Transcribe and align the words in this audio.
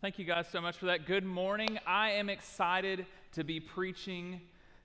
Thank 0.00 0.20
you 0.20 0.24
guys 0.24 0.46
so 0.46 0.60
much 0.60 0.76
for 0.76 0.86
that. 0.86 1.06
Good 1.06 1.24
morning. 1.24 1.80
I 1.84 2.10
am 2.10 2.30
excited 2.30 3.04
to 3.32 3.42
be 3.42 3.58
preaching 3.58 4.40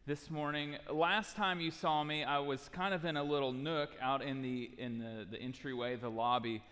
this 0.08 0.32
morning. 0.32 0.78
Last 0.92 1.36
time 1.36 1.62
you 1.62 1.70
saw 1.70 2.04
me, 2.04 2.24
I 2.24 2.40
was 2.40 2.68
kind 2.74 2.96
of 2.96 3.06
in 3.06 3.16
a 3.16 3.24
little 3.24 3.52
nook 3.52 3.92
out 4.02 4.24
in 4.24 4.42
the 4.42 4.72
in 4.80 4.98
the, 4.98 5.28
the 5.30 5.40
entryway, 5.40 5.98
the 5.98 6.10
lobby. 6.10 6.64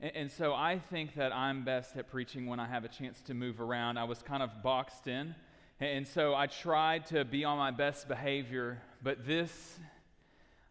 And, 0.00 0.16
and 0.16 0.32
so 0.32 0.54
I 0.54 0.78
think 0.78 1.16
that 1.16 1.34
I'm 1.34 1.66
best 1.66 1.94
at 1.98 2.10
preaching 2.10 2.46
when 2.46 2.58
I 2.58 2.66
have 2.66 2.86
a 2.86 2.88
chance 2.88 3.20
to 3.26 3.34
move 3.34 3.60
around. 3.60 3.98
I 3.98 4.04
was 4.04 4.22
kind 4.22 4.42
of 4.42 4.62
boxed 4.62 5.06
in. 5.06 5.34
And 5.78 6.08
so 6.08 6.34
I 6.34 6.46
tried 6.46 7.04
to 7.08 7.26
be 7.26 7.44
on 7.44 7.58
my 7.58 7.72
best 7.72 8.08
behavior, 8.08 8.80
but 9.02 9.26
this 9.26 9.78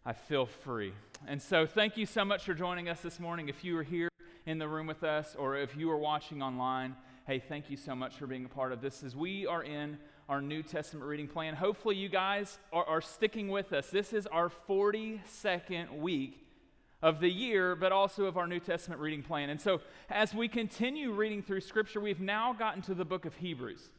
I 0.03 0.13
feel 0.13 0.47
free. 0.47 0.93
And 1.27 1.39
so 1.39 1.67
thank 1.67 1.97
you 1.97 2.07
so 2.07 2.25
much 2.25 2.45
for 2.45 2.55
joining 2.55 2.89
us 2.89 3.01
this 3.01 3.19
morning. 3.19 3.47
If 3.47 3.63
you 3.63 3.77
are 3.77 3.83
here 3.83 4.09
in 4.47 4.57
the 4.57 4.67
room 4.67 4.87
with 4.87 5.03
us 5.03 5.35
or 5.37 5.55
if 5.55 5.77
you 5.77 5.91
are 5.91 5.97
watching 5.99 6.41
online, 6.41 6.95
hey, 7.31 7.39
thank 7.39 7.69
you 7.69 7.77
so 7.77 7.95
much 7.95 8.15
for 8.15 8.27
being 8.27 8.43
a 8.43 8.49
part 8.49 8.73
of 8.73 8.81
this 8.81 9.03
as 9.03 9.15
we 9.15 9.47
are 9.47 9.63
in 9.63 9.97
our 10.27 10.41
New 10.41 10.61
Testament 10.61 11.07
reading 11.07 11.29
plan. 11.29 11.55
Hopefully, 11.55 11.95
you 11.95 12.09
guys 12.09 12.59
are, 12.73 12.83
are 12.83 12.99
sticking 12.99 13.47
with 13.47 13.71
us. 13.71 13.89
This 13.89 14.11
is 14.11 14.27
our 14.27 14.51
42nd 14.67 15.97
week 15.99 16.45
of 17.01 17.21
the 17.21 17.29
year, 17.29 17.73
but 17.77 17.93
also 17.93 18.25
of 18.25 18.35
our 18.35 18.47
New 18.47 18.59
Testament 18.59 18.99
reading 18.99 19.23
plan. 19.23 19.49
And 19.49 19.61
so, 19.61 19.79
as 20.09 20.33
we 20.33 20.49
continue 20.49 21.13
reading 21.13 21.41
through 21.41 21.61
Scripture, 21.61 22.01
we've 22.01 22.19
now 22.19 22.51
gotten 22.51 22.81
to 22.81 22.93
the 22.93 23.05
book 23.05 23.23
of 23.23 23.33
Hebrews. 23.35 23.91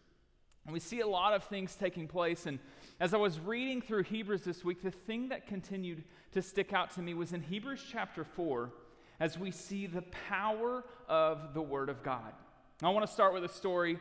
And 0.67 0.75
we 0.75 0.79
see 0.79 1.01
a 1.01 1.09
lot 1.09 1.33
of 1.33 1.43
things 1.45 1.75
taking 1.75 2.09
place. 2.09 2.45
And 2.45 2.59
as 3.01 3.15
I 3.15 3.17
was 3.17 3.41
reading 3.41 3.81
through 3.81 4.03
Hebrews 4.03 4.43
this 4.45 4.63
week, 4.63 4.83
the 4.83 4.91
thing 4.91 5.31
that 5.31 5.47
continued 5.47 6.05
to 6.33 6.43
stick 6.43 6.75
out 6.75 6.91
to 6.97 7.01
me 7.01 7.15
was 7.15 7.33
in 7.33 7.41
Hebrews 7.41 7.83
chapter 7.91 8.25
4, 8.25 8.71
as 9.21 9.39
we 9.39 9.51
see 9.51 9.87
the 9.87 10.03
power 10.29 10.85
of 11.09 11.55
the 11.55 11.63
Word 11.63 11.89
of 11.89 12.03
God. 12.03 12.35
I 12.85 12.91
want 12.91 13.07
to 13.07 13.13
start 13.13 13.33
with 13.33 13.45
a 13.45 13.49
story 13.49 13.99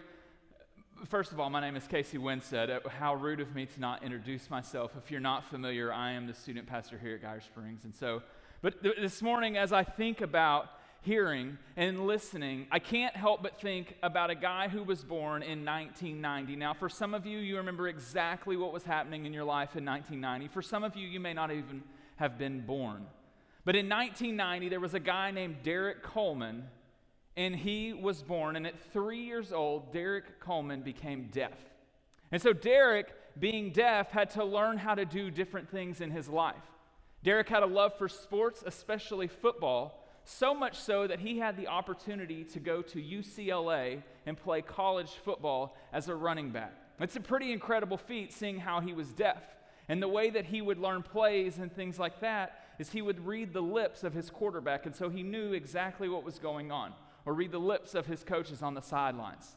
First 1.09 1.31
of 1.31 1.39
all, 1.39 1.49
my 1.49 1.59
name 1.59 1.75
is 1.75 1.87
Casey 1.87 2.19
Winstead. 2.19 2.69
Uh, 2.69 2.79
how 2.87 3.15
rude 3.15 3.39
of 3.39 3.55
me 3.55 3.65
to 3.65 3.79
not 3.79 4.03
introduce 4.03 4.51
myself. 4.51 4.91
If 4.95 5.09
you're 5.09 5.19
not 5.19 5.43
familiar, 5.49 5.91
I 5.91 6.11
am 6.11 6.27
the 6.27 6.33
student 6.33 6.67
pastor 6.67 6.99
here 6.99 7.15
at 7.15 7.23
Geyer 7.23 7.41
Springs. 7.41 7.85
And 7.85 7.95
so, 7.95 8.21
but 8.61 8.83
th- 8.83 8.97
this 8.97 9.19
morning, 9.23 9.57
as 9.57 9.73
I 9.73 9.83
think 9.83 10.21
about 10.21 10.67
hearing 11.01 11.57
and 11.75 12.05
listening, 12.05 12.67
I 12.71 12.77
can't 12.77 13.15
help 13.15 13.41
but 13.41 13.59
think 13.59 13.95
about 14.03 14.29
a 14.29 14.35
guy 14.35 14.67
who 14.67 14.83
was 14.83 15.03
born 15.03 15.41
in 15.41 15.65
1990. 15.65 16.55
Now, 16.55 16.75
for 16.75 16.87
some 16.87 17.15
of 17.15 17.25
you, 17.25 17.39
you 17.39 17.57
remember 17.57 17.87
exactly 17.87 18.55
what 18.55 18.71
was 18.71 18.83
happening 18.83 19.25
in 19.25 19.33
your 19.33 19.45
life 19.45 19.75
in 19.75 19.83
1990. 19.83 20.53
For 20.53 20.61
some 20.61 20.83
of 20.83 20.95
you, 20.95 21.07
you 21.07 21.19
may 21.19 21.33
not 21.33 21.49
even 21.49 21.81
have 22.17 22.37
been 22.37 22.61
born. 22.61 23.07
But 23.65 23.75
in 23.75 23.89
1990, 23.89 24.69
there 24.69 24.79
was 24.79 24.93
a 24.93 24.99
guy 24.99 25.31
named 25.31 25.63
Derrick 25.63 26.03
Coleman 26.03 26.65
and 27.37 27.55
he 27.55 27.93
was 27.93 28.21
born. 28.21 28.55
And 28.55 28.67
at 28.67 28.79
three 28.91 29.21
years 29.21 29.51
old, 29.53 29.93
Derrick 29.93 30.39
Coleman 30.39 30.81
became 30.81 31.29
deaf. 31.31 31.57
And 32.31 32.41
so, 32.41 32.53
Derrick, 32.53 33.13
being 33.39 33.71
deaf, 33.71 34.11
had 34.11 34.29
to 34.31 34.43
learn 34.43 34.77
how 34.77 34.95
to 34.95 35.05
do 35.05 35.31
different 35.31 35.69
things 35.69 36.01
in 36.01 36.11
his 36.11 36.27
life. 36.27 36.55
Derrick 37.23 37.49
had 37.49 37.63
a 37.63 37.67
love 37.67 37.97
for 37.97 38.09
sports, 38.09 38.63
especially 38.65 39.27
football, 39.27 40.07
so 40.23 40.53
much 40.53 40.77
so 40.77 41.07
that 41.07 41.19
he 41.19 41.39
had 41.39 41.57
the 41.57 41.67
opportunity 41.67 42.43
to 42.45 42.59
go 42.59 42.81
to 42.81 43.01
UCLA 43.01 44.01
and 44.25 44.37
play 44.37 44.61
college 44.61 45.11
football 45.23 45.75
as 45.93 46.07
a 46.07 46.15
running 46.15 46.51
back. 46.51 46.73
It's 46.99 47.15
a 47.15 47.21
pretty 47.21 47.51
incredible 47.51 47.97
feat 47.97 48.31
seeing 48.31 48.59
how 48.59 48.79
he 48.79 48.93
was 48.93 49.11
deaf. 49.13 49.41
And 49.89 50.01
the 50.01 50.07
way 50.07 50.29
that 50.29 50.45
he 50.45 50.61
would 50.61 50.77
learn 50.77 51.01
plays 51.01 51.57
and 51.57 51.73
things 51.73 51.97
like 51.97 52.21
that 52.21 52.59
is 52.79 52.91
he 52.91 53.01
would 53.01 53.25
read 53.25 53.51
the 53.53 53.61
lips 53.61 54.03
of 54.03 54.13
his 54.13 54.29
quarterback, 54.29 54.85
and 54.85 54.95
so 54.95 55.09
he 55.09 55.23
knew 55.23 55.53
exactly 55.53 56.07
what 56.07 56.23
was 56.23 56.39
going 56.39 56.71
on 56.71 56.93
or 57.25 57.33
read 57.33 57.51
the 57.51 57.59
lips 57.59 57.95
of 57.95 58.05
his 58.05 58.23
coaches 58.23 58.61
on 58.61 58.73
the 58.73 58.81
sidelines. 58.81 59.55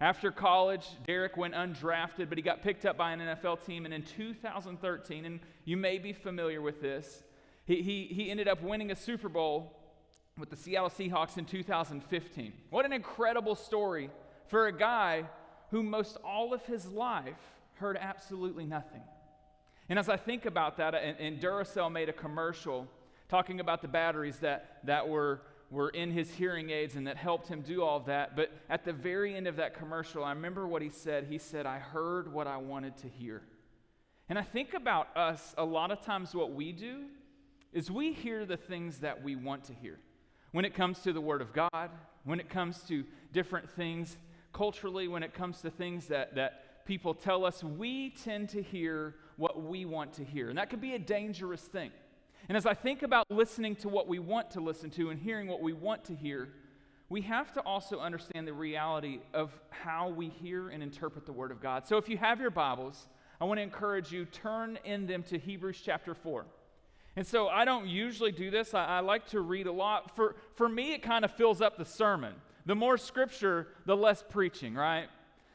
After 0.00 0.32
college, 0.32 0.84
Derrick 1.06 1.36
went 1.36 1.54
undrafted, 1.54 2.28
but 2.28 2.36
he 2.36 2.42
got 2.42 2.62
picked 2.62 2.84
up 2.84 2.96
by 2.96 3.12
an 3.12 3.20
NFL 3.20 3.64
team. 3.64 3.84
And 3.84 3.94
in 3.94 4.02
2013, 4.02 5.24
and 5.24 5.38
you 5.64 5.76
may 5.76 5.98
be 5.98 6.12
familiar 6.12 6.60
with 6.60 6.80
this, 6.80 7.22
he, 7.66 7.82
he, 7.82 8.04
he 8.06 8.30
ended 8.30 8.48
up 8.48 8.62
winning 8.62 8.90
a 8.90 8.96
Super 8.96 9.28
Bowl 9.28 9.78
with 10.36 10.50
the 10.50 10.56
Seattle 10.56 10.90
Seahawks 10.90 11.38
in 11.38 11.44
2015. 11.44 12.52
What 12.70 12.84
an 12.84 12.92
incredible 12.92 13.54
story 13.54 14.10
for 14.48 14.66
a 14.66 14.76
guy 14.76 15.24
who 15.70 15.82
most 15.82 16.16
all 16.24 16.52
of 16.52 16.64
his 16.66 16.86
life 16.86 17.38
heard 17.74 17.96
absolutely 18.00 18.66
nothing. 18.66 19.02
And 19.88 19.98
as 19.98 20.08
I 20.08 20.16
think 20.16 20.46
about 20.46 20.78
that, 20.78 20.94
and, 20.94 21.18
and 21.18 21.40
Duracell 21.40 21.92
made 21.92 22.08
a 22.08 22.12
commercial 22.12 22.88
talking 23.28 23.60
about 23.60 23.82
the 23.82 23.88
batteries 23.88 24.38
that, 24.38 24.78
that 24.84 25.08
were 25.08 25.42
were 25.72 25.88
in 25.88 26.10
his 26.10 26.30
hearing 26.30 26.68
aids 26.68 26.96
and 26.96 27.06
that 27.06 27.16
helped 27.16 27.48
him 27.48 27.62
do 27.62 27.82
all 27.82 27.98
that. 28.00 28.36
But 28.36 28.50
at 28.68 28.84
the 28.84 28.92
very 28.92 29.34
end 29.34 29.46
of 29.46 29.56
that 29.56 29.74
commercial, 29.74 30.22
I 30.22 30.30
remember 30.30 30.68
what 30.68 30.82
he 30.82 30.90
said. 30.90 31.26
He 31.28 31.38
said, 31.38 31.64
I 31.64 31.78
heard 31.78 32.30
what 32.30 32.46
I 32.46 32.58
wanted 32.58 32.98
to 32.98 33.08
hear. 33.08 33.42
And 34.28 34.38
I 34.38 34.42
think 34.42 34.74
about 34.74 35.16
us, 35.16 35.54
a 35.56 35.64
lot 35.64 35.90
of 35.90 36.02
times 36.02 36.34
what 36.34 36.52
we 36.52 36.72
do 36.72 37.04
is 37.72 37.90
we 37.90 38.12
hear 38.12 38.44
the 38.44 38.56
things 38.56 38.98
that 38.98 39.22
we 39.22 39.34
want 39.34 39.64
to 39.64 39.72
hear. 39.72 39.98
When 40.52 40.66
it 40.66 40.74
comes 40.74 40.98
to 41.00 41.12
the 41.14 41.20
Word 41.22 41.40
of 41.40 41.54
God, 41.54 41.90
when 42.24 42.38
it 42.38 42.50
comes 42.50 42.82
to 42.88 43.04
different 43.32 43.70
things 43.70 44.18
culturally, 44.52 45.08
when 45.08 45.22
it 45.22 45.32
comes 45.32 45.62
to 45.62 45.70
things 45.70 46.06
that, 46.08 46.34
that 46.34 46.84
people 46.84 47.14
tell 47.14 47.46
us, 47.46 47.64
we 47.64 48.10
tend 48.10 48.50
to 48.50 48.62
hear 48.62 49.14
what 49.36 49.62
we 49.62 49.86
want 49.86 50.12
to 50.14 50.24
hear. 50.24 50.50
And 50.50 50.58
that 50.58 50.68
could 50.68 50.82
be 50.82 50.94
a 50.94 50.98
dangerous 50.98 51.62
thing. 51.62 51.90
And 52.52 52.56
as 52.58 52.66
I 52.66 52.74
think 52.74 53.02
about 53.02 53.30
listening 53.30 53.76
to 53.76 53.88
what 53.88 54.06
we 54.06 54.18
want 54.18 54.50
to 54.50 54.60
listen 54.60 54.90
to 54.90 55.08
and 55.08 55.18
hearing 55.18 55.48
what 55.48 55.62
we 55.62 55.72
want 55.72 56.04
to 56.04 56.14
hear, 56.14 56.50
we 57.08 57.22
have 57.22 57.50
to 57.54 57.62
also 57.62 57.98
understand 57.98 58.46
the 58.46 58.52
reality 58.52 59.20
of 59.32 59.58
how 59.70 60.10
we 60.10 60.28
hear 60.28 60.68
and 60.68 60.82
interpret 60.82 61.24
the 61.24 61.32
Word 61.32 61.50
of 61.50 61.62
God. 61.62 61.86
So 61.86 61.96
if 61.96 62.10
you 62.10 62.18
have 62.18 62.42
your 62.42 62.50
Bibles, 62.50 63.08
I 63.40 63.46
want 63.46 63.56
to 63.56 63.62
encourage 63.62 64.12
you, 64.12 64.26
turn 64.26 64.78
in 64.84 65.06
them 65.06 65.22
to 65.30 65.38
Hebrews 65.38 65.80
chapter 65.82 66.14
4. 66.14 66.44
And 67.16 67.26
so 67.26 67.48
I 67.48 67.64
don't 67.64 67.86
usually 67.86 68.32
do 68.32 68.50
this. 68.50 68.74
I, 68.74 68.84
I 68.84 69.00
like 69.00 69.28
to 69.28 69.40
read 69.40 69.66
a 69.66 69.72
lot. 69.72 70.14
For, 70.14 70.36
for 70.54 70.68
me, 70.68 70.92
it 70.92 71.02
kind 71.02 71.24
of 71.24 71.34
fills 71.34 71.62
up 71.62 71.78
the 71.78 71.86
sermon. 71.86 72.34
The 72.66 72.74
more 72.74 72.98
scripture, 72.98 73.68
the 73.86 73.96
less 73.96 74.22
preaching, 74.28 74.74
right? 74.74 75.08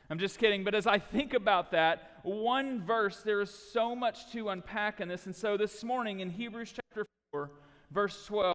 I'm 0.10 0.18
just 0.18 0.40
kidding. 0.40 0.64
But 0.64 0.74
as 0.74 0.88
I 0.88 1.00
think 1.00 1.36
about 1.36 1.72
that, 1.74 2.22
one 2.24 2.82
verse, 2.82 3.22
there 3.22 3.42
is 3.42 3.54
so 3.54 3.96
much 3.96 4.32
to 4.32 4.50
unpack 4.50 5.00
in 5.00 5.08
this. 5.08 5.26
And 5.26 5.36
so 5.36 5.58
this 5.58 5.84
morning 5.84 6.22
in 6.22 6.30
Hebrews 6.30 6.70
chapter 6.70 6.82
4, 6.82 6.87
verse 7.98 8.28
12, 8.28 8.54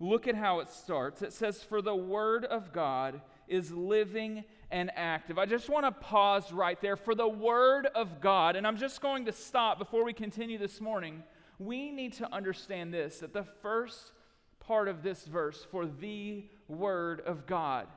look 0.00 0.26
at 0.26 0.34
how 0.34 0.60
it 0.60 0.70
starts. 0.70 1.20
It 1.20 1.34
says, 1.34 1.62
For 1.62 1.82
the 1.82 1.94
word 1.94 2.46
of 2.46 2.72
God 2.72 3.20
is 3.46 3.70
living 3.70 4.44
and 4.70 4.90
active. 4.96 5.38
I 5.38 5.44
just 5.44 5.68
want 5.68 5.84
to 5.84 5.92
pause 5.92 6.54
right 6.54 6.80
there. 6.80 6.96
For 6.96 7.14
the 7.14 7.28
word 7.28 7.86
of 7.94 8.22
God, 8.22 8.56
and 8.56 8.66
I'm 8.66 8.78
just 8.78 9.02
going 9.02 9.26
to 9.26 9.32
stop 9.32 9.78
before 9.78 10.06
we 10.06 10.14
continue 10.14 10.56
this 10.56 10.80
morning. 10.80 11.22
We 11.58 11.90
need 11.90 12.14
to 12.14 12.32
understand 12.32 12.94
this 12.94 13.18
that 13.18 13.34
the 13.34 13.44
first 13.60 14.12
part 14.58 14.88
of 14.88 15.02
this 15.02 15.26
verse, 15.26 15.66
for 15.70 15.84
the 15.84 16.46
word 16.66 17.20
of 17.26 17.46
God, 17.46 17.88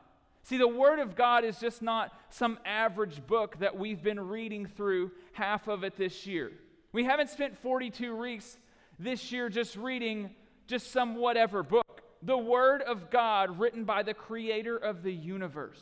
See, 0.44 0.58
the 0.58 0.68
Word 0.68 0.98
of 0.98 1.16
God 1.16 1.46
is 1.46 1.60
just 1.60 1.84
not 1.84 2.12
some 2.32 2.58
average 2.66 3.26
book 3.28 3.60
that 3.60 3.78
we've 3.78 4.02
been 4.02 4.20
reading 4.20 4.66
through 4.66 5.12
half 5.34 5.68
of 5.68 5.84
it 5.84 5.96
this 5.98 6.26
year. 6.26 6.52
We 6.92 7.04
haven't 7.04 7.30
spent 7.30 7.60
42 7.60 8.16
weeks 8.16 8.58
this 8.98 9.32
year 9.32 9.50
just 9.50 9.76
reading 9.76 10.32
just 10.72 10.92
some 10.92 11.16
whatever 11.16 11.62
book. 11.62 12.02
The 12.24 12.38
Word 12.38 12.82
of 12.82 13.10
God, 13.10 13.60
written 13.60 13.84
by 13.84 14.04
the 14.04 14.14
Creator 14.14 14.78
of 14.78 15.04
the 15.04 15.12
universe, 15.12 15.82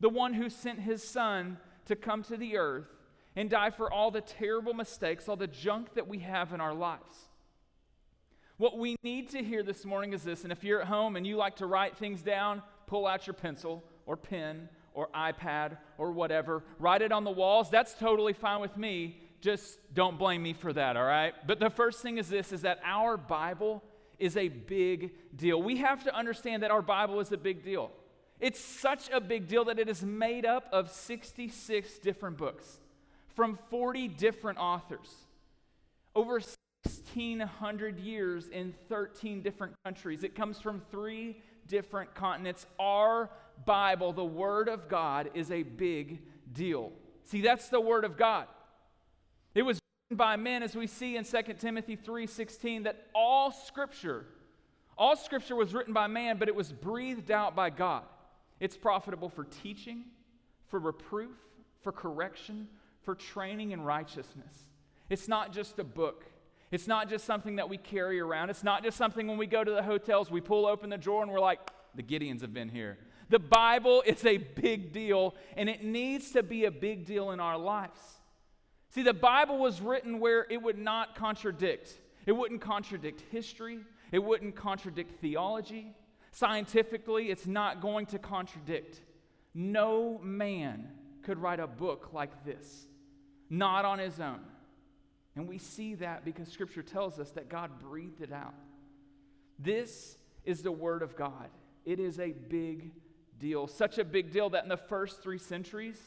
the 0.00 0.10
one 0.10 0.34
who 0.34 0.50
sent 0.50 0.80
His 0.80 1.02
Son 1.02 1.56
to 1.86 1.96
come 1.96 2.22
to 2.24 2.36
the 2.36 2.58
earth 2.58 2.88
and 3.34 3.48
die 3.48 3.70
for 3.70 3.90
all 3.90 4.10
the 4.10 4.20
terrible 4.20 4.74
mistakes, 4.74 5.28
all 5.28 5.36
the 5.36 5.46
junk 5.46 5.94
that 5.94 6.06
we 6.06 6.18
have 6.18 6.52
in 6.52 6.60
our 6.60 6.74
lives. 6.74 7.30
What 8.58 8.76
we 8.76 8.96
need 9.02 9.30
to 9.30 9.42
hear 9.42 9.62
this 9.62 9.86
morning 9.86 10.12
is 10.12 10.22
this, 10.22 10.42
and 10.42 10.52
if 10.52 10.62
you're 10.62 10.82
at 10.82 10.88
home 10.88 11.16
and 11.16 11.26
you 11.26 11.36
like 11.36 11.56
to 11.56 11.66
write 11.66 11.96
things 11.96 12.20
down, 12.20 12.62
pull 12.86 13.06
out 13.06 13.26
your 13.26 13.34
pencil 13.34 13.82
or 14.04 14.16
pen 14.16 14.68
or 14.92 15.08
iPad 15.14 15.78
or 15.96 16.12
whatever, 16.12 16.62
write 16.78 17.00
it 17.00 17.12
on 17.12 17.24
the 17.24 17.30
walls. 17.30 17.70
That's 17.70 17.94
totally 17.94 18.34
fine 18.34 18.60
with 18.60 18.76
me. 18.76 19.16
Just 19.40 19.78
don't 19.94 20.18
blame 20.18 20.42
me 20.42 20.52
for 20.52 20.72
that, 20.74 20.98
all 20.98 21.06
right? 21.06 21.32
But 21.46 21.60
the 21.60 21.70
first 21.70 22.02
thing 22.02 22.18
is 22.18 22.28
this 22.28 22.52
is 22.52 22.60
that 22.60 22.78
our 22.84 23.16
Bible 23.16 23.82
is 24.22 24.36
a 24.36 24.46
big 24.46 25.12
deal. 25.34 25.60
We 25.60 25.78
have 25.78 26.04
to 26.04 26.16
understand 26.16 26.62
that 26.62 26.70
our 26.70 26.80
Bible 26.80 27.18
is 27.18 27.32
a 27.32 27.36
big 27.36 27.64
deal. 27.64 27.90
It's 28.38 28.60
such 28.60 29.10
a 29.12 29.20
big 29.20 29.48
deal 29.48 29.64
that 29.64 29.80
it 29.80 29.88
is 29.88 30.04
made 30.04 30.46
up 30.46 30.68
of 30.72 30.92
66 30.92 31.98
different 31.98 32.38
books 32.38 32.78
from 33.34 33.58
40 33.68 34.06
different 34.06 34.58
authors. 34.58 35.08
Over 36.14 36.34
1,600 36.34 37.98
years 37.98 38.46
in 38.46 38.74
13 38.88 39.42
different 39.42 39.74
countries. 39.84 40.22
It 40.22 40.36
comes 40.36 40.60
from 40.60 40.82
three 40.92 41.42
different 41.66 42.14
continents. 42.14 42.66
Our 42.78 43.28
Bible, 43.66 44.12
the 44.12 44.24
Word 44.24 44.68
of 44.68 44.88
God, 44.88 45.30
is 45.34 45.50
a 45.50 45.64
big 45.64 46.20
deal. 46.52 46.92
See, 47.24 47.40
that's 47.40 47.70
the 47.70 47.80
Word 47.80 48.04
of 48.04 48.16
God. 48.16 48.46
It 49.54 49.62
was 49.62 49.81
by 50.16 50.36
men, 50.36 50.62
as 50.62 50.74
we 50.74 50.86
see 50.86 51.16
in 51.16 51.24
2 51.24 51.58
Timothy 51.58 51.96
3:16, 51.96 52.84
that 52.84 53.06
all 53.14 53.50
Scripture, 53.50 54.26
all 54.96 55.16
Scripture 55.16 55.56
was 55.56 55.74
written 55.74 55.92
by 55.92 56.06
man, 56.06 56.36
but 56.38 56.48
it 56.48 56.54
was 56.54 56.72
breathed 56.72 57.30
out 57.30 57.54
by 57.54 57.70
God. 57.70 58.04
It's 58.60 58.76
profitable 58.76 59.28
for 59.28 59.44
teaching, 59.44 60.04
for 60.68 60.78
reproof, 60.78 61.36
for 61.80 61.92
correction, 61.92 62.68
for 63.02 63.14
training 63.14 63.72
in 63.72 63.82
righteousness. 63.82 64.52
It's 65.10 65.28
not 65.28 65.52
just 65.52 65.78
a 65.78 65.84
book. 65.84 66.24
It's 66.70 66.86
not 66.86 67.08
just 67.08 67.24
something 67.24 67.56
that 67.56 67.68
we 67.68 67.76
carry 67.76 68.18
around. 68.18 68.50
It's 68.50 68.64
not 68.64 68.82
just 68.82 68.96
something 68.96 69.26
when 69.26 69.36
we 69.36 69.46
go 69.46 69.62
to 69.62 69.70
the 69.70 69.82
hotels, 69.82 70.30
we 70.30 70.40
pull 70.40 70.64
open 70.64 70.88
the 70.88 70.96
drawer 70.96 71.22
and 71.22 71.30
we're 71.30 71.40
like, 71.40 71.60
the 71.94 72.02
Gideons 72.02 72.40
have 72.40 72.54
been 72.54 72.70
here. 72.70 72.98
The 73.28 73.38
Bible 73.38 74.02
is 74.06 74.24
a 74.24 74.38
big 74.38 74.92
deal, 74.92 75.34
and 75.56 75.68
it 75.68 75.82
needs 75.84 76.32
to 76.32 76.42
be 76.42 76.64
a 76.64 76.70
big 76.70 77.04
deal 77.04 77.30
in 77.30 77.40
our 77.40 77.58
lives. 77.58 78.20
See, 78.92 79.02
the 79.02 79.14
Bible 79.14 79.56
was 79.56 79.80
written 79.80 80.20
where 80.20 80.46
it 80.50 80.60
would 80.60 80.76
not 80.76 81.14
contradict. 81.14 81.98
It 82.26 82.32
wouldn't 82.32 82.60
contradict 82.60 83.22
history, 83.30 83.78
it 84.12 84.18
wouldn't 84.18 84.54
contradict 84.54 85.18
theology. 85.20 85.94
Scientifically, 86.30 87.30
it's 87.30 87.46
not 87.46 87.80
going 87.80 88.06
to 88.06 88.18
contradict. 88.18 89.00
No 89.54 90.18
man 90.22 90.88
could 91.22 91.38
write 91.38 91.60
a 91.60 91.66
book 91.66 92.10
like 92.12 92.44
this, 92.44 92.86
not 93.48 93.84
on 93.84 93.98
his 93.98 94.20
own. 94.20 94.40
And 95.36 95.48
we 95.48 95.58
see 95.58 95.94
that 95.96 96.24
because 96.24 96.48
Scripture 96.48 96.82
tells 96.82 97.18
us 97.18 97.30
that 97.30 97.48
God 97.48 97.78
breathed 97.78 98.20
it 98.20 98.32
out. 98.32 98.54
This 99.58 100.16
is 100.44 100.62
the 100.62 100.72
Word 100.72 101.02
of 101.02 101.16
God. 101.16 101.48
It 101.86 101.98
is 101.98 102.18
a 102.18 102.32
big 102.32 102.92
deal. 103.38 103.66
Such 103.66 103.98
a 103.98 104.04
big 104.04 104.30
deal 104.30 104.50
that 104.50 104.64
in 104.64 104.68
the 104.68 104.76
first 104.76 105.22
three 105.22 105.38
centuries, 105.38 105.98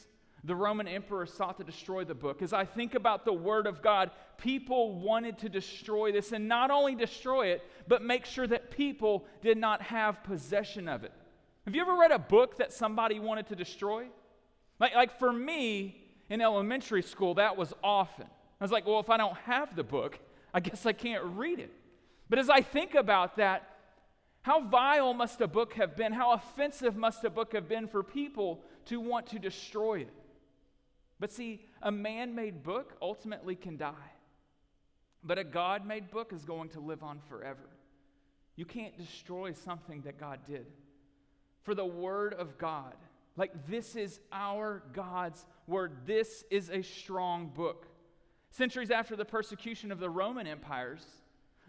the 0.46 0.54
Roman 0.54 0.86
emperor 0.86 1.26
sought 1.26 1.56
to 1.58 1.64
destroy 1.64 2.04
the 2.04 2.14
book. 2.14 2.40
As 2.40 2.52
I 2.52 2.64
think 2.64 2.94
about 2.94 3.24
the 3.24 3.32
Word 3.32 3.66
of 3.66 3.82
God, 3.82 4.12
people 4.38 5.00
wanted 5.00 5.38
to 5.38 5.48
destroy 5.48 6.12
this 6.12 6.30
and 6.30 6.46
not 6.46 6.70
only 6.70 6.94
destroy 6.94 7.48
it, 7.48 7.62
but 7.88 8.02
make 8.02 8.24
sure 8.24 8.46
that 8.46 8.70
people 8.70 9.26
did 9.42 9.58
not 9.58 9.82
have 9.82 10.22
possession 10.22 10.88
of 10.88 11.02
it. 11.02 11.12
Have 11.64 11.74
you 11.74 11.80
ever 11.80 11.96
read 11.96 12.12
a 12.12 12.18
book 12.18 12.58
that 12.58 12.72
somebody 12.72 13.18
wanted 13.18 13.48
to 13.48 13.56
destroy? 13.56 14.06
Like, 14.78 14.94
like 14.94 15.18
for 15.18 15.32
me 15.32 15.96
in 16.30 16.40
elementary 16.40 17.02
school, 17.02 17.34
that 17.34 17.56
was 17.56 17.74
often. 17.82 18.26
I 18.60 18.64
was 18.64 18.70
like, 18.70 18.86
well, 18.86 19.00
if 19.00 19.10
I 19.10 19.16
don't 19.16 19.36
have 19.38 19.74
the 19.74 19.82
book, 19.82 20.18
I 20.54 20.60
guess 20.60 20.86
I 20.86 20.92
can't 20.92 21.24
read 21.24 21.58
it. 21.58 21.72
But 22.30 22.38
as 22.38 22.48
I 22.48 22.60
think 22.60 22.94
about 22.94 23.36
that, 23.38 23.68
how 24.42 24.60
vile 24.60 25.12
must 25.12 25.40
a 25.40 25.48
book 25.48 25.74
have 25.74 25.96
been? 25.96 26.12
How 26.12 26.34
offensive 26.34 26.94
must 26.94 27.24
a 27.24 27.30
book 27.30 27.52
have 27.52 27.68
been 27.68 27.88
for 27.88 28.04
people 28.04 28.62
to 28.84 29.00
want 29.00 29.26
to 29.28 29.40
destroy 29.40 30.00
it? 30.02 30.12
But 31.18 31.32
see, 31.32 31.64
a 31.82 31.90
man 31.90 32.34
made 32.34 32.62
book 32.62 32.96
ultimately 33.00 33.56
can 33.56 33.76
die, 33.76 34.12
but 35.24 35.38
a 35.38 35.44
God 35.44 35.86
made 35.86 36.10
book 36.10 36.32
is 36.32 36.44
going 36.44 36.68
to 36.70 36.80
live 36.80 37.02
on 37.02 37.20
forever. 37.28 37.68
You 38.54 38.64
can't 38.64 38.96
destroy 38.98 39.52
something 39.52 40.02
that 40.02 40.18
God 40.18 40.40
did. 40.46 40.66
For 41.62 41.74
the 41.74 41.86
Word 41.86 42.34
of 42.34 42.58
God, 42.58 42.94
like 43.36 43.66
this 43.66 43.96
is 43.96 44.20
our 44.32 44.82
God's 44.92 45.44
Word, 45.66 46.06
this 46.06 46.44
is 46.50 46.70
a 46.70 46.82
strong 46.82 47.48
book. 47.48 47.86
Centuries 48.50 48.90
after 48.90 49.16
the 49.16 49.24
persecution 49.24 49.90
of 49.90 49.98
the 49.98 50.08
Roman 50.08 50.46
empires, 50.46 51.04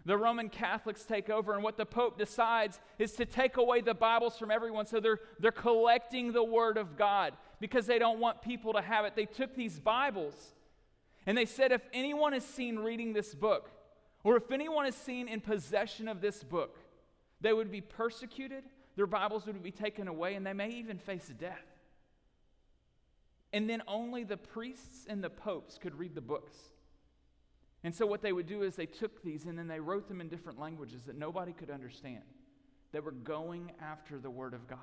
the 0.04 0.16
Roman 0.16 0.48
Catholics 0.48 1.04
take 1.04 1.28
over, 1.28 1.52
and 1.52 1.62
what 1.62 1.76
the 1.76 1.84
Pope 1.84 2.16
decides 2.16 2.80
is 2.98 3.12
to 3.14 3.26
take 3.26 3.56
away 3.58 3.80
the 3.82 3.92
Bibles 3.92 4.38
from 4.38 4.50
everyone. 4.50 4.86
So 4.86 5.00
they're, 5.00 5.20
they're 5.38 5.50
collecting 5.50 6.32
the 6.32 6.44
Word 6.44 6.78
of 6.78 6.96
God 6.96 7.34
because 7.60 7.86
they 7.86 7.98
don't 7.98 8.20
want 8.20 8.42
people 8.42 8.72
to 8.72 8.82
have 8.82 9.04
it. 9.04 9.14
They 9.16 9.26
took 9.26 9.54
these 9.54 9.78
Bibles 9.78 10.54
and 11.26 11.36
they 11.36 11.44
said, 11.44 11.72
if 11.72 11.82
anyone 11.92 12.32
is 12.32 12.44
seen 12.44 12.78
reading 12.78 13.12
this 13.12 13.34
book, 13.34 13.70
or 14.24 14.36
if 14.36 14.50
anyone 14.50 14.86
is 14.86 14.94
seen 14.94 15.28
in 15.28 15.40
possession 15.40 16.08
of 16.08 16.20
this 16.20 16.42
book, 16.42 16.78
they 17.40 17.52
would 17.52 17.70
be 17.70 17.80
persecuted, 17.80 18.64
their 18.96 19.06
Bibles 19.06 19.46
would 19.46 19.62
be 19.62 19.70
taken 19.70 20.08
away, 20.08 20.34
and 20.34 20.46
they 20.46 20.52
may 20.52 20.70
even 20.70 20.98
face 20.98 21.30
death. 21.38 21.64
And 23.52 23.68
then 23.68 23.82
only 23.86 24.24
the 24.24 24.36
priests 24.36 25.06
and 25.08 25.22
the 25.22 25.30
popes 25.30 25.78
could 25.78 25.98
read 25.98 26.14
the 26.14 26.20
books. 26.20 26.56
And 27.84 27.94
so, 27.94 28.06
what 28.06 28.22
they 28.22 28.32
would 28.32 28.46
do 28.46 28.62
is 28.62 28.74
they 28.74 28.86
took 28.86 29.22
these 29.22 29.44
and 29.44 29.58
then 29.58 29.68
they 29.68 29.80
wrote 29.80 30.08
them 30.08 30.20
in 30.20 30.28
different 30.28 30.58
languages 30.58 31.02
that 31.06 31.16
nobody 31.16 31.52
could 31.52 31.70
understand, 31.70 32.24
They 32.92 33.00
were 33.00 33.12
going 33.12 33.70
after 33.80 34.18
the 34.18 34.30
Word 34.30 34.52
of 34.52 34.66
God. 34.66 34.78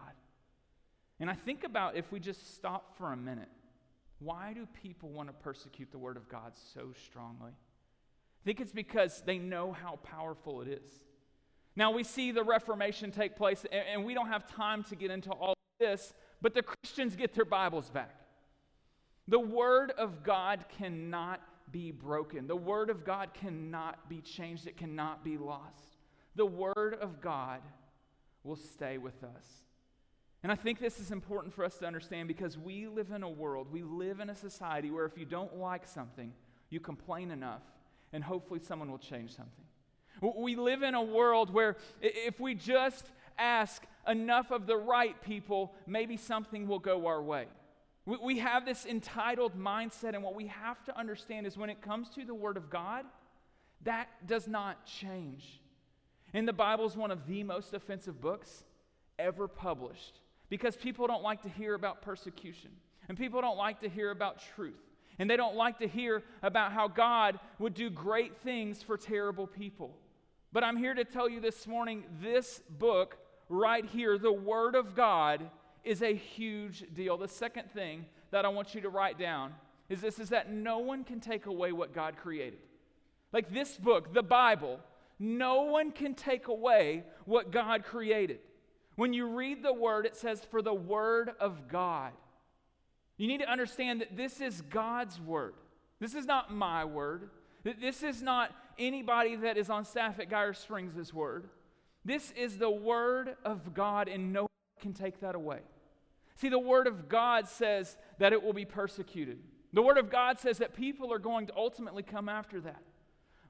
And 1.19 1.29
I 1.29 1.33
think 1.33 1.63
about 1.63 1.95
if 1.95 2.11
we 2.11 2.19
just 2.19 2.55
stop 2.55 2.97
for 2.97 3.13
a 3.13 3.17
minute, 3.17 3.49
why 4.19 4.53
do 4.53 4.67
people 4.81 5.09
want 5.09 5.29
to 5.29 5.33
persecute 5.33 5.91
the 5.91 5.97
Word 5.97 6.17
of 6.17 6.27
God 6.29 6.53
so 6.73 6.93
strongly? 7.05 7.51
I 7.51 8.43
think 8.43 8.59
it's 8.59 8.71
because 8.71 9.23
they 9.25 9.37
know 9.37 9.71
how 9.71 9.97
powerful 10.03 10.61
it 10.61 10.67
is. 10.67 10.91
Now, 11.75 11.91
we 11.91 12.03
see 12.03 12.31
the 12.31 12.43
Reformation 12.43 13.11
take 13.11 13.35
place, 13.35 13.65
and 13.71 14.05
we 14.05 14.13
don't 14.13 14.27
have 14.27 14.47
time 14.47 14.83
to 14.85 14.95
get 14.95 15.11
into 15.11 15.31
all 15.31 15.55
this, 15.79 16.13
but 16.41 16.53
the 16.53 16.63
Christians 16.63 17.15
get 17.15 17.33
their 17.33 17.45
Bibles 17.45 17.89
back. 17.89 18.15
The 19.27 19.39
Word 19.39 19.91
of 19.97 20.23
God 20.23 20.65
cannot 20.77 21.41
be 21.71 21.91
broken, 21.91 22.47
the 22.47 22.55
Word 22.55 22.89
of 22.89 23.03
God 23.03 23.33
cannot 23.33 24.07
be 24.07 24.21
changed, 24.21 24.67
it 24.67 24.77
cannot 24.77 25.23
be 25.23 25.37
lost. 25.37 25.97
The 26.35 26.45
Word 26.45 26.97
of 27.01 27.21
God 27.21 27.61
will 28.43 28.55
stay 28.55 28.97
with 28.97 29.23
us. 29.23 29.64
And 30.45 30.51
I 30.51 30.55
think 30.55 30.79
this 30.79 30.99
is 30.99 31.09
important 31.09 31.55
for 31.55 31.65
us 31.65 31.79
to 31.79 31.87
understand 31.87 32.27
because 32.27 32.55
we 32.55 32.87
live 32.87 33.09
in 33.09 33.23
a 33.23 33.29
world, 33.29 33.65
we 33.71 33.81
live 33.81 34.19
in 34.19 34.29
a 34.29 34.35
society 34.35 34.91
where 34.91 35.07
if 35.07 35.17
you 35.17 35.25
don't 35.25 35.57
like 35.57 35.87
something, 35.87 36.31
you 36.69 36.79
complain 36.79 37.31
enough, 37.31 37.63
and 38.13 38.23
hopefully 38.23 38.59
someone 38.59 38.91
will 38.91 38.99
change 38.99 39.35
something. 39.35 39.65
We 40.21 40.55
live 40.55 40.83
in 40.83 40.93
a 40.93 41.01
world 41.01 41.51
where 41.51 41.77
if 41.99 42.39
we 42.39 42.53
just 42.53 43.07
ask 43.39 43.87
enough 44.07 44.51
of 44.51 44.67
the 44.67 44.77
right 44.77 45.19
people, 45.23 45.73
maybe 45.87 46.15
something 46.15 46.67
will 46.67 46.77
go 46.77 47.07
our 47.07 47.23
way. 47.23 47.47
We 48.05 48.37
have 48.37 48.67
this 48.67 48.85
entitled 48.85 49.57
mindset, 49.59 50.13
and 50.13 50.21
what 50.21 50.35
we 50.35 50.45
have 50.45 50.83
to 50.83 50.95
understand 50.95 51.47
is 51.47 51.57
when 51.57 51.71
it 51.71 51.81
comes 51.81 52.07
to 52.09 52.23
the 52.23 52.35
Word 52.35 52.55
of 52.55 52.69
God, 52.69 53.05
that 53.81 54.09
does 54.27 54.47
not 54.47 54.85
change. 54.85 55.59
And 56.35 56.47
the 56.47 56.53
Bible 56.53 56.85
is 56.85 56.95
one 56.95 57.09
of 57.09 57.25
the 57.25 57.41
most 57.41 57.73
offensive 57.73 58.21
books 58.21 58.63
ever 59.17 59.47
published 59.47 60.19
because 60.49 60.75
people 60.75 61.07
don't 61.07 61.23
like 61.23 61.41
to 61.43 61.49
hear 61.49 61.73
about 61.73 62.01
persecution, 62.01 62.71
and 63.07 63.17
people 63.17 63.41
don't 63.41 63.57
like 63.57 63.81
to 63.81 63.89
hear 63.89 64.11
about 64.11 64.41
truth, 64.55 64.81
and 65.19 65.29
they 65.29 65.37
don't 65.37 65.55
like 65.55 65.79
to 65.79 65.87
hear 65.87 66.23
about 66.43 66.71
how 66.71 66.87
God 66.87 67.39
would 67.59 67.73
do 67.73 67.89
great 67.89 68.37
things 68.37 68.83
for 68.83 68.97
terrible 68.97 69.47
people. 69.47 69.95
But 70.51 70.63
I'm 70.63 70.77
here 70.77 70.93
to 70.93 71.03
tell 71.03 71.27
you 71.27 71.39
this 71.39 71.67
morning 71.67 72.05
this 72.21 72.61
book 72.69 73.17
right 73.49 73.85
here, 73.85 74.17
the 74.17 74.31
Word 74.31 74.75
of 74.75 74.95
God, 74.95 75.49
is 75.83 76.01
a 76.01 76.15
huge 76.15 76.85
deal. 76.93 77.17
The 77.17 77.27
second 77.27 77.71
thing 77.71 78.05
that 78.31 78.45
I 78.45 78.49
want 78.49 78.73
you 78.73 78.81
to 78.81 78.89
write 78.89 79.19
down 79.19 79.53
is 79.89 80.01
this 80.01 80.19
is 80.19 80.29
that 80.29 80.51
no 80.51 80.79
one 80.79 81.03
can 81.03 81.19
take 81.19 81.45
away 81.45 81.71
what 81.71 81.93
God 81.93 82.17
created. 82.17 82.59
Like 83.31 83.53
this 83.53 83.77
book, 83.77 84.13
the 84.13 84.23
Bible, 84.23 84.79
no 85.19 85.63
one 85.63 85.91
can 85.91 86.15
take 86.15 86.47
away 86.47 87.03
what 87.25 87.51
God 87.51 87.83
created. 87.83 88.39
When 88.95 89.13
you 89.13 89.27
read 89.27 89.63
the 89.63 89.73
word, 89.73 90.05
it 90.05 90.15
says, 90.15 90.45
for 90.49 90.61
the 90.61 90.73
word 90.73 91.31
of 91.39 91.67
God. 91.67 92.13
You 93.17 93.27
need 93.27 93.39
to 93.39 93.49
understand 93.49 94.01
that 94.01 94.15
this 94.17 94.41
is 94.41 94.61
God's 94.61 95.19
word. 95.19 95.53
This 95.99 96.15
is 96.15 96.25
not 96.25 96.53
my 96.53 96.85
word. 96.85 97.29
This 97.63 98.03
is 98.03 98.21
not 98.21 98.51
anybody 98.77 99.35
that 99.37 99.57
is 99.57 99.69
on 99.69 99.85
staff 99.85 100.19
at 100.19 100.29
Geyer 100.29 100.53
Springs' 100.53 101.13
word. 101.13 101.49
This 102.03 102.31
is 102.31 102.57
the 102.57 102.69
word 102.69 103.35
of 103.43 103.73
God, 103.73 104.07
and 104.07 104.31
no 104.31 104.41
one 104.43 104.49
can 104.79 104.93
take 104.93 105.21
that 105.21 105.35
away. 105.35 105.59
See, 106.35 106.49
the 106.49 106.59
word 106.59 106.85
of 106.85 107.09
God 107.09 107.47
says 107.47 107.97
that 108.19 108.33
it 108.33 108.43
will 108.43 108.53
be 108.53 108.65
persecuted. 108.65 109.39
The 109.73 109.81
word 109.81 109.97
of 109.97 110.11
God 110.11 110.37
says 110.37 110.59
that 110.59 110.75
people 110.75 111.11
are 111.11 111.19
going 111.19 111.47
to 111.47 111.55
ultimately 111.55 112.03
come 112.03 112.29
after 112.29 112.61
that. 112.61 112.81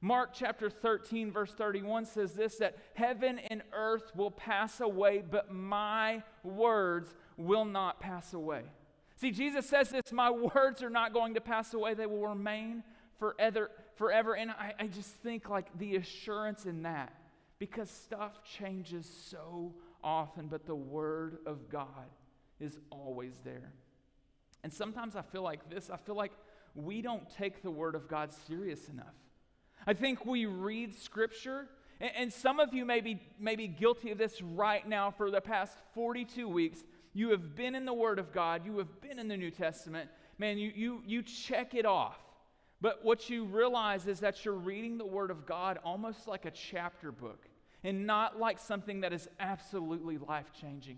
Mark 0.06 0.34
chapter 0.36 0.70
13, 0.70 1.32
verse 1.32 1.52
31 1.56 2.06
says 2.06 2.34
this 2.34 2.58
that 2.58 2.78
heaven 2.94 3.40
and 3.40 3.64
earth 3.74 4.16
will 4.16 4.30
pass 4.30 4.80
away, 4.80 5.24
but 5.28 5.52
my 5.52 6.22
words 6.44 7.16
will 7.38 7.66
not 7.66 8.00
pass 8.00 8.32
away. 8.32 8.62
See, 9.16 9.32
Jesus 9.32 9.68
says 9.68 9.90
this 9.90 10.12
my 10.12 10.30
words 10.30 10.84
are 10.84 10.92
not 10.92 11.12
going 11.12 11.34
to 11.34 11.42
pass 11.42 11.74
away, 11.74 11.96
they 11.96 12.06
will 12.06 12.28
remain 12.28 12.84
forever. 13.18 13.72
forever. 13.96 14.36
And 14.36 14.52
I, 14.52 14.76
I 14.78 14.86
just 14.86 15.10
think 15.24 15.50
like 15.50 15.76
the 15.80 15.96
assurance 15.96 16.68
in 16.68 16.84
that, 16.84 17.12
because 17.58 17.90
stuff 17.90 18.44
changes 18.44 19.12
so 19.32 19.74
often, 20.04 20.46
but 20.46 20.68
the 20.68 20.76
word 20.76 21.40
of 21.48 21.68
God 21.68 22.12
is 22.60 22.78
always 22.92 23.34
there. 23.44 23.74
And 24.64 24.72
sometimes 24.72 25.16
I 25.16 25.24
feel 25.24 25.42
like 25.42 25.68
this 25.68 25.90
I 25.90 25.98
feel 25.98 26.16
like 26.16 26.34
we 26.76 27.02
don't 27.02 27.28
take 27.28 27.64
the 27.64 27.72
word 27.72 27.96
of 27.96 28.08
God 28.08 28.32
serious 28.46 28.88
enough. 28.88 29.16
I 29.88 29.94
think 29.94 30.26
we 30.26 30.46
read 30.46 30.96
scripture, 30.96 31.68
and, 32.02 32.34
some 32.34 32.60
of 32.60 32.74
you 32.74 32.86
may 32.86 33.02
be, 33.02 33.22
may 33.40 33.56
be 33.56 33.68
guilty 33.68 34.12
of 34.12 34.18
this 34.18 34.42
right 34.42 34.88
now 34.88 35.12
for 35.12 35.32
the 35.32 35.42
past 35.42 35.78
42 35.94 36.48
weeks. 36.48 36.84
You 37.14 37.30
have 37.30 37.56
been 37.56 37.76
in 37.76 37.86
the 37.86 37.94
Word 37.94 38.20
of 38.20 38.34
God, 38.34 38.66
you 38.66 38.78
have 38.80 39.02
been 39.02 39.20
in 39.20 39.28
the 39.28 39.38
New 39.38 39.52
Testament. 39.52 40.10
Man, 40.38 40.58
you, 40.58 40.72
you, 40.76 41.04
you 41.06 41.24
check 41.24 41.74
it 41.74 41.86
off. 41.86 42.18
But 42.82 43.06
what 43.06 43.30
you 43.30 43.46
realize 43.46 44.06
is 44.08 44.20
that 44.20 44.44
you're 44.44 44.54
reading 44.54 44.98
the 44.98 45.06
Word 45.06 45.32
of 45.32 45.46
God 45.46 45.80
almost 45.84 46.28
like 46.28 46.46
a 46.46 46.52
chapter 46.52 47.12
book 47.12 47.48
and 47.84 48.06
not 48.06 48.40
like 48.40 48.60
something 48.60 49.02
that 49.02 49.14
is 49.14 49.30
absolutely 49.40 50.18
life 50.18 50.52
changing. 50.60 50.98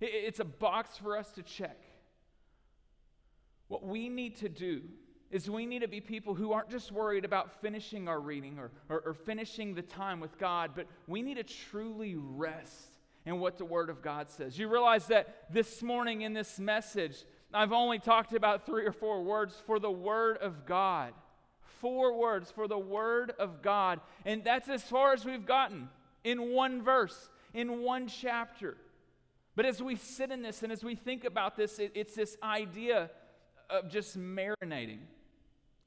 It's 0.00 0.40
a 0.40 0.44
box 0.44 0.96
for 0.96 1.16
us 1.16 1.30
to 1.32 1.42
check. 1.42 1.78
What 3.68 3.84
we 3.84 4.08
need 4.08 4.36
to 4.36 4.48
do 4.48 4.82
is 5.30 5.50
we 5.50 5.66
need 5.66 5.80
to 5.80 5.88
be 5.88 6.00
people 6.00 6.34
who 6.34 6.52
aren't 6.52 6.70
just 6.70 6.90
worried 6.90 7.24
about 7.24 7.60
finishing 7.60 8.08
our 8.08 8.20
reading 8.20 8.58
or, 8.58 8.70
or, 8.88 9.00
or, 9.04 9.14
finishing 9.14 9.74
the 9.74 9.82
time 9.82 10.20
with 10.20 10.38
God, 10.38 10.70
but 10.74 10.86
we 11.06 11.20
need 11.20 11.36
to 11.36 11.42
truly 11.42 12.16
rest 12.16 12.92
in 13.26 13.38
what 13.38 13.58
the 13.58 13.64
Word 13.64 13.90
of 13.90 14.00
God 14.00 14.30
says. 14.30 14.58
You 14.58 14.68
realize 14.68 15.06
that 15.08 15.52
this 15.52 15.82
morning 15.82 16.22
in 16.22 16.32
this 16.32 16.58
message, 16.58 17.24
I've 17.52 17.72
only 17.72 17.98
talked 17.98 18.32
about 18.32 18.64
three 18.64 18.86
or 18.86 18.92
four 18.92 19.22
words 19.22 19.54
for 19.66 19.78
the 19.78 19.90
Word 19.90 20.38
of 20.38 20.64
God. 20.64 21.12
Four 21.80 22.18
words 22.18 22.50
for 22.50 22.66
the 22.66 22.78
Word 22.78 23.32
of 23.38 23.60
God. 23.62 24.00
And 24.24 24.42
that's 24.44 24.68
as 24.68 24.82
far 24.82 25.12
as 25.12 25.24
we've 25.24 25.46
gotten 25.46 25.90
in 26.24 26.52
one 26.52 26.82
verse, 26.82 27.28
in 27.52 27.82
one 27.82 28.08
chapter. 28.08 28.76
But 29.54 29.66
as 29.66 29.82
we 29.82 29.96
sit 29.96 30.30
in 30.30 30.40
this 30.40 30.62
and 30.62 30.72
as 30.72 30.82
we 30.82 30.94
think 30.94 31.24
about 31.24 31.56
this, 31.56 31.78
it, 31.78 31.92
it's 31.94 32.14
this 32.14 32.36
idea 32.42 33.10
of 33.68 33.90
just 33.90 34.18
marinating. 34.18 35.00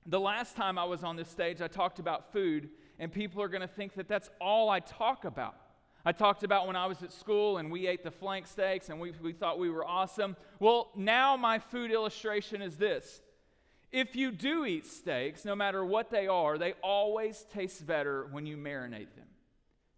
The 0.06 0.20
last 0.20 0.56
time 0.56 0.78
I 0.78 0.84
was 0.84 1.04
on 1.04 1.16
this 1.16 1.30
stage, 1.30 1.62
I 1.62 1.68
talked 1.68 2.00
about 2.00 2.32
food, 2.32 2.70
and 3.00 3.12
people 3.12 3.42
are 3.42 3.48
going 3.48 3.62
to 3.62 3.68
think 3.68 3.94
that 3.96 4.08
that's 4.08 4.30
all 4.40 4.70
I 4.70 4.80
talk 4.80 5.26
about. 5.26 5.56
I 6.04 6.12
talked 6.12 6.44
about 6.44 6.66
when 6.66 6.76
I 6.76 6.88
was 6.88 7.04
at 7.04 7.14
school 7.14 7.60
and 7.60 7.72
we 7.72 7.86
ate 7.86 8.04
the 8.04 8.12
flank 8.12 8.48
steaks 8.48 8.90
and 8.90 9.00
we, 9.00 9.12
we 9.22 9.34
thought 9.34 9.60
we 9.60 9.70
were 9.70 9.86
awesome. 9.86 10.36
Well, 10.60 10.90
now 10.96 11.38
my 11.38 11.60
food 11.60 11.92
illustration 11.92 12.62
is 12.62 12.78
this. 12.78 13.22
If 13.92 14.16
you 14.16 14.32
do 14.32 14.66
eat 14.66 14.88
steaks, 14.88 15.46
no 15.46 15.56
matter 15.56 15.86
what 15.86 16.10
they 16.10 16.28
are, 16.28 16.58
they 16.58 16.74
always 16.82 17.46
taste 17.54 17.86
better 17.86 18.26
when 18.32 18.46
you 18.46 18.58
marinate 18.58 19.14
them. 19.16 19.28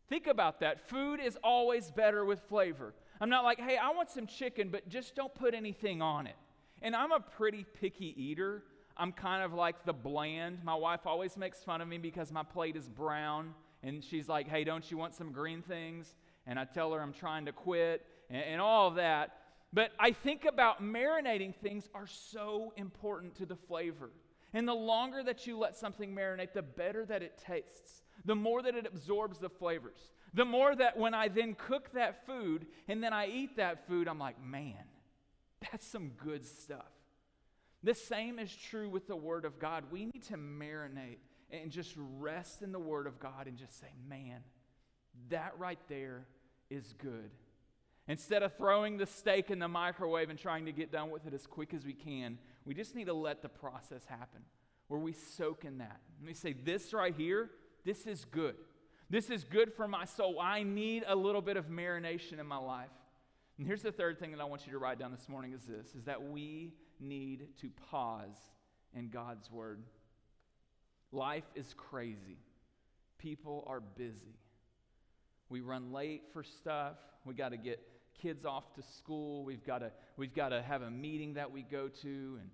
Think 0.10 0.28
about 0.28 0.60
that. 0.60 0.90
Food 0.90 1.22
is 1.22 1.38
always 1.44 1.90
better 1.92 2.26
with 2.26 2.42
flavor. 2.42 2.94
I'm 3.22 3.30
not 3.30 3.46
like, 3.46 3.60
hey, 3.60 3.78
I 3.78 3.92
want 3.92 4.10
some 4.10 4.28
chicken, 4.28 4.70
but 4.70 4.90
just 4.90 5.16
don't 5.16 5.34
put 5.34 5.54
anything 5.54 6.02
on 6.02 6.28
it. 6.28 6.36
And 6.82 6.96
I'm 6.96 7.14
a 7.14 7.20
pretty 7.20 7.66
picky 7.80 8.14
eater. 8.22 8.64
I'm 8.98 9.12
kind 9.12 9.44
of 9.44 9.54
like 9.54 9.86
the 9.86 9.94
bland. 9.94 10.64
My 10.64 10.76
wife 10.76 11.02
always 11.06 11.38
makes 11.38 11.64
fun 11.64 11.82
of 11.82 11.88
me 11.88 11.98
because 11.98 12.32
my 12.32 12.44
plate 12.44 12.76
is 12.76 12.88
brown. 12.88 13.54
And 13.82 14.04
she's 14.04 14.30
like, 14.30 14.48
hey, 14.48 14.64
don't 14.64 14.90
you 14.90 14.98
want 14.98 15.16
some 15.16 15.32
green 15.32 15.62
things? 15.62 16.16
And 16.48 16.60
I 16.60 16.66
tell 16.66 16.94
her 16.94 17.02
I'm 17.02 17.14
trying 17.14 17.46
to 17.46 17.52
quit 17.52 18.06
and, 18.30 18.44
and 18.44 18.62
all 18.62 18.88
of 18.88 18.96
that. 18.96 19.38
But 19.74 19.92
I 20.00 20.12
think 20.12 20.46
about 20.46 20.84
marinating 20.84 21.56
things 21.56 21.90
are 21.96 22.08
so 22.08 22.74
important 22.78 23.36
to 23.38 23.46
the 23.46 23.56
flavor. 23.56 24.12
And 24.54 24.68
the 24.68 24.74
longer 24.74 25.24
that 25.24 25.48
you 25.48 25.58
let 25.58 25.76
something 25.76 26.16
marinate, 26.16 26.54
the 26.54 26.62
better 26.62 27.06
that 27.06 27.24
it 27.24 27.42
tastes, 27.44 28.04
the 28.24 28.36
more 28.36 28.62
that 28.62 28.76
it 28.76 28.86
absorbs 28.86 29.40
the 29.40 29.50
flavors. 29.50 30.12
The 30.36 30.46
more 30.46 30.76
that 30.76 30.98
when 30.98 31.14
I 31.14 31.28
then 31.28 31.56
cook 31.56 31.92
that 31.94 32.26
food 32.26 32.68
and 32.88 33.04
then 33.04 33.14
I 33.14 33.28
eat 33.28 33.58
that 33.58 33.88
food, 33.88 34.08
I'm 34.08 34.20
like, 34.20 34.42
man, 34.44 34.86
that's 35.72 35.88
some 35.88 36.12
good 36.24 36.46
stuff. 36.46 36.92
The 37.84 37.94
same 37.94 38.40
is 38.40 38.56
true 38.56 38.90
with 38.90 39.08
the 39.08 39.16
Word 39.16 39.46
of 39.46 39.60
God. 39.60 39.86
We 39.92 40.06
need 40.06 40.24
to 40.30 40.38
marinate 40.38 41.18
and 41.52 41.70
just 41.70 41.94
rest 41.98 42.62
in 42.62 42.72
the 42.72 42.80
Word 42.80 43.08
of 43.08 43.20
God 43.20 43.48
and 43.48 43.58
just 43.58 43.80
say, 43.80 43.88
man, 44.08 44.40
that 45.30 45.54
right 45.58 45.80
there 45.90 46.26
is 46.70 46.94
good. 46.98 47.32
Instead 48.08 48.44
of 48.44 48.56
throwing 48.58 48.98
the 48.98 49.06
steak 49.06 49.52
in 49.52 49.60
the 49.60 49.68
microwave 49.68 50.30
and 50.30 50.40
trying 50.40 50.66
to 50.66 50.72
get 50.72 50.92
done 50.92 51.10
with 51.10 51.26
it 51.26 51.34
as 51.34 51.46
quick 51.46 51.74
as 51.74 51.86
we 51.86 51.94
can, 51.94 52.38
we 52.66 52.74
just 52.74 52.96
need 52.96 53.06
to 53.06 53.14
let 53.14 53.42
the 53.42 53.50
process 53.50 54.04
happen 54.06 54.42
where 54.88 55.00
we 55.00 55.14
soak 55.14 55.64
in 55.66 55.78
that. 55.78 56.00
We 56.26 56.34
say, 56.34 56.54
This 56.54 56.94
right 56.94 57.16
here, 57.16 57.50
this 57.86 58.06
is 58.08 58.26
good. 58.26 58.56
This 59.10 59.30
is 59.30 59.44
good 59.44 59.74
for 59.74 59.88
my 59.88 60.06
soul. 60.06 60.40
I 60.40 60.64
need 60.64 61.04
a 61.08 61.16
little 61.16 61.42
bit 61.42 61.56
of 61.56 61.68
marination 61.68 62.40
in 62.40 62.48
my 62.48 62.58
life. 62.58 62.90
And 63.58 63.68
here's 63.68 63.84
the 63.84 63.92
third 63.92 64.20
thing 64.20 64.32
that 64.32 64.42
I 64.42 64.46
want 64.46 64.66
you 64.66 64.72
to 64.74 64.80
write 64.80 65.00
down 65.00 65.12
this 65.12 65.30
morning 65.30 65.54
is 65.54 65.64
this 65.64 65.94
is 65.96 66.06
that 66.06 66.22
we 66.22 66.74
need 67.00 67.48
to 67.62 67.70
pause 67.90 68.38
in 68.96 69.10
God's 69.10 69.50
word. 69.52 69.84
Life 71.12 71.46
is 71.56 71.74
crazy. 71.78 72.38
People 73.18 73.64
are 73.68 73.80
busy. 73.80 74.36
We 75.50 75.62
run 75.62 75.92
late 75.92 76.24
for 76.34 76.44
stuff. 76.44 76.98
We 77.26 77.34
got 77.34 77.50
to 77.50 77.58
get 77.58 77.80
kids 78.22 78.46
off 78.46 78.74
to 78.76 78.82
school. 78.82 79.44
We've 79.44 79.66
got 79.66 79.80
to 79.80 79.92
we've 80.18 80.34
got 80.34 80.50
to 80.50 80.62
have 80.62 80.82
a 80.82 80.90
meeting 80.90 81.36
that 81.36 81.52
we 81.52 81.62
go 81.62 81.88
to 81.88 82.40
and 82.42 82.50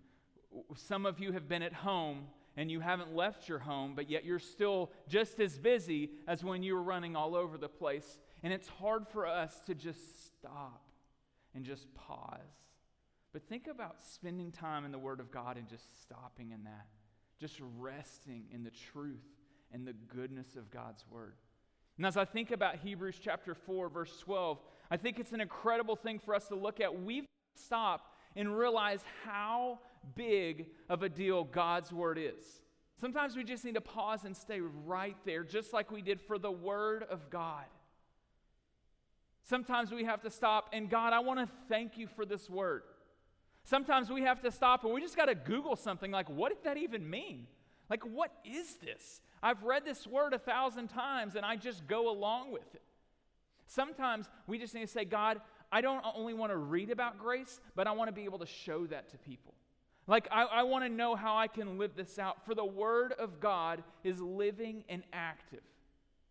some 0.75 1.05
of 1.05 1.19
you 1.19 1.31
have 1.31 1.47
been 1.47 1.61
at 1.61 1.73
home 1.73 2.27
and 2.57 2.69
you 2.69 2.79
haven't 2.79 3.15
left 3.15 3.47
your 3.47 3.59
home, 3.59 3.93
but 3.95 4.09
yet 4.09 4.25
you're 4.25 4.39
still 4.39 4.91
just 5.07 5.39
as 5.39 5.57
busy 5.57 6.11
as 6.27 6.43
when 6.43 6.63
you 6.63 6.75
were 6.75 6.83
running 6.83 7.15
all 7.15 7.35
over 7.35 7.57
the 7.57 7.69
place. 7.69 8.19
And 8.43 8.51
it's 8.51 8.67
hard 8.67 9.07
for 9.07 9.27
us 9.27 9.61
to 9.67 9.75
just 9.75 10.27
stop 10.27 10.81
and 11.55 11.63
just 11.63 11.93
pause. 11.93 12.39
But 13.31 13.47
think 13.47 13.67
about 13.67 13.97
spending 14.03 14.51
time 14.51 14.85
in 14.85 14.91
the 14.91 14.99
Word 14.99 15.19
of 15.19 15.31
God 15.31 15.57
and 15.57 15.67
just 15.67 16.01
stopping 16.01 16.51
in 16.51 16.63
that, 16.63 16.87
just 17.39 17.59
resting 17.77 18.45
in 18.51 18.63
the 18.63 18.71
truth 18.71 19.25
and 19.71 19.85
the 19.85 19.93
goodness 19.93 20.55
of 20.55 20.71
God's 20.71 21.05
Word. 21.11 21.35
And 21.97 22.05
as 22.05 22.17
I 22.17 22.25
think 22.25 22.51
about 22.51 22.77
Hebrews 22.77 23.19
chapter 23.21 23.53
4, 23.53 23.89
verse 23.89 24.17
12, 24.21 24.59
I 24.89 24.97
think 24.97 25.19
it's 25.19 25.33
an 25.33 25.41
incredible 25.41 25.95
thing 25.95 26.17
for 26.17 26.33
us 26.33 26.47
to 26.47 26.55
look 26.55 26.79
at. 26.79 27.03
We've 27.03 27.25
stopped 27.55 28.15
and 28.35 28.57
realize 28.57 29.03
how 29.25 29.79
big 30.15 30.67
of 30.87 31.03
a 31.03 31.09
deal 31.09 31.43
God's 31.43 31.91
Word 31.91 32.17
is. 32.17 32.61
Sometimes 32.99 33.35
we 33.35 33.43
just 33.43 33.63
need 33.63 33.75
to 33.75 33.81
pause 33.81 34.23
and 34.25 34.35
stay 34.35 34.59
right 34.59 35.15
there, 35.25 35.43
just 35.43 35.71
like 35.71 35.91
we 35.91 36.01
did 36.01 36.19
for 36.19 36.39
the 36.39 36.51
Word 36.51 37.03
of 37.03 37.29
God. 37.29 37.65
Sometimes 39.43 39.91
we 39.91 40.03
have 40.03 40.21
to 40.21 40.29
stop 40.29 40.69
and 40.73 40.89
God, 40.89 41.11
I 41.11 41.19
want 41.19 41.39
to 41.39 41.49
thank 41.67 41.97
you 41.97 42.07
for 42.07 42.23
this 42.23 42.49
word. 42.49 42.83
Sometimes 43.69 44.09
we 44.09 44.23
have 44.23 44.41
to 44.41 44.51
stop 44.51 44.83
and 44.83 44.91
we 44.91 44.99
just 44.99 45.15
got 45.15 45.25
to 45.25 45.35
Google 45.35 45.75
something 45.75 46.09
like, 46.09 46.27
what 46.27 46.49
did 46.49 46.63
that 46.63 46.77
even 46.77 47.07
mean? 47.07 47.45
Like, 47.87 48.03
what 48.03 48.31
is 48.43 48.77
this? 48.77 49.21
I've 49.43 49.61
read 49.61 49.85
this 49.85 50.07
word 50.07 50.33
a 50.33 50.39
thousand 50.39 50.87
times 50.87 51.35
and 51.35 51.45
I 51.45 51.55
just 51.55 51.85
go 51.85 52.09
along 52.09 52.51
with 52.51 52.73
it. 52.73 52.81
Sometimes 53.67 54.27
we 54.47 54.57
just 54.57 54.73
need 54.73 54.87
to 54.87 54.87
say, 54.87 55.05
God, 55.05 55.39
I 55.71 55.81
don't 55.81 56.03
only 56.15 56.33
want 56.33 56.51
to 56.51 56.57
read 56.57 56.89
about 56.89 57.19
grace, 57.19 57.59
but 57.75 57.85
I 57.85 57.91
want 57.91 58.07
to 58.07 58.11
be 58.11 58.23
able 58.23 58.39
to 58.39 58.47
show 58.47 58.87
that 58.87 59.11
to 59.11 59.19
people. 59.19 59.53
Like, 60.07 60.27
I, 60.31 60.45
I 60.45 60.63
want 60.63 60.83
to 60.85 60.89
know 60.89 61.15
how 61.15 61.37
I 61.37 61.45
can 61.45 61.77
live 61.77 61.91
this 61.95 62.17
out. 62.17 62.43
For 62.47 62.55
the 62.55 62.65
Word 62.65 63.11
of 63.11 63.39
God 63.39 63.83
is 64.03 64.19
living 64.19 64.83
and 64.89 65.03
active. 65.13 65.61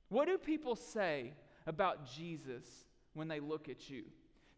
What 0.09 0.26
do 0.26 0.38
people 0.38 0.75
say 0.75 1.35
about 1.68 2.11
Jesus 2.11 2.64
when 3.12 3.28
they 3.28 3.40
look 3.40 3.68
at 3.68 3.90
you. 3.90 4.04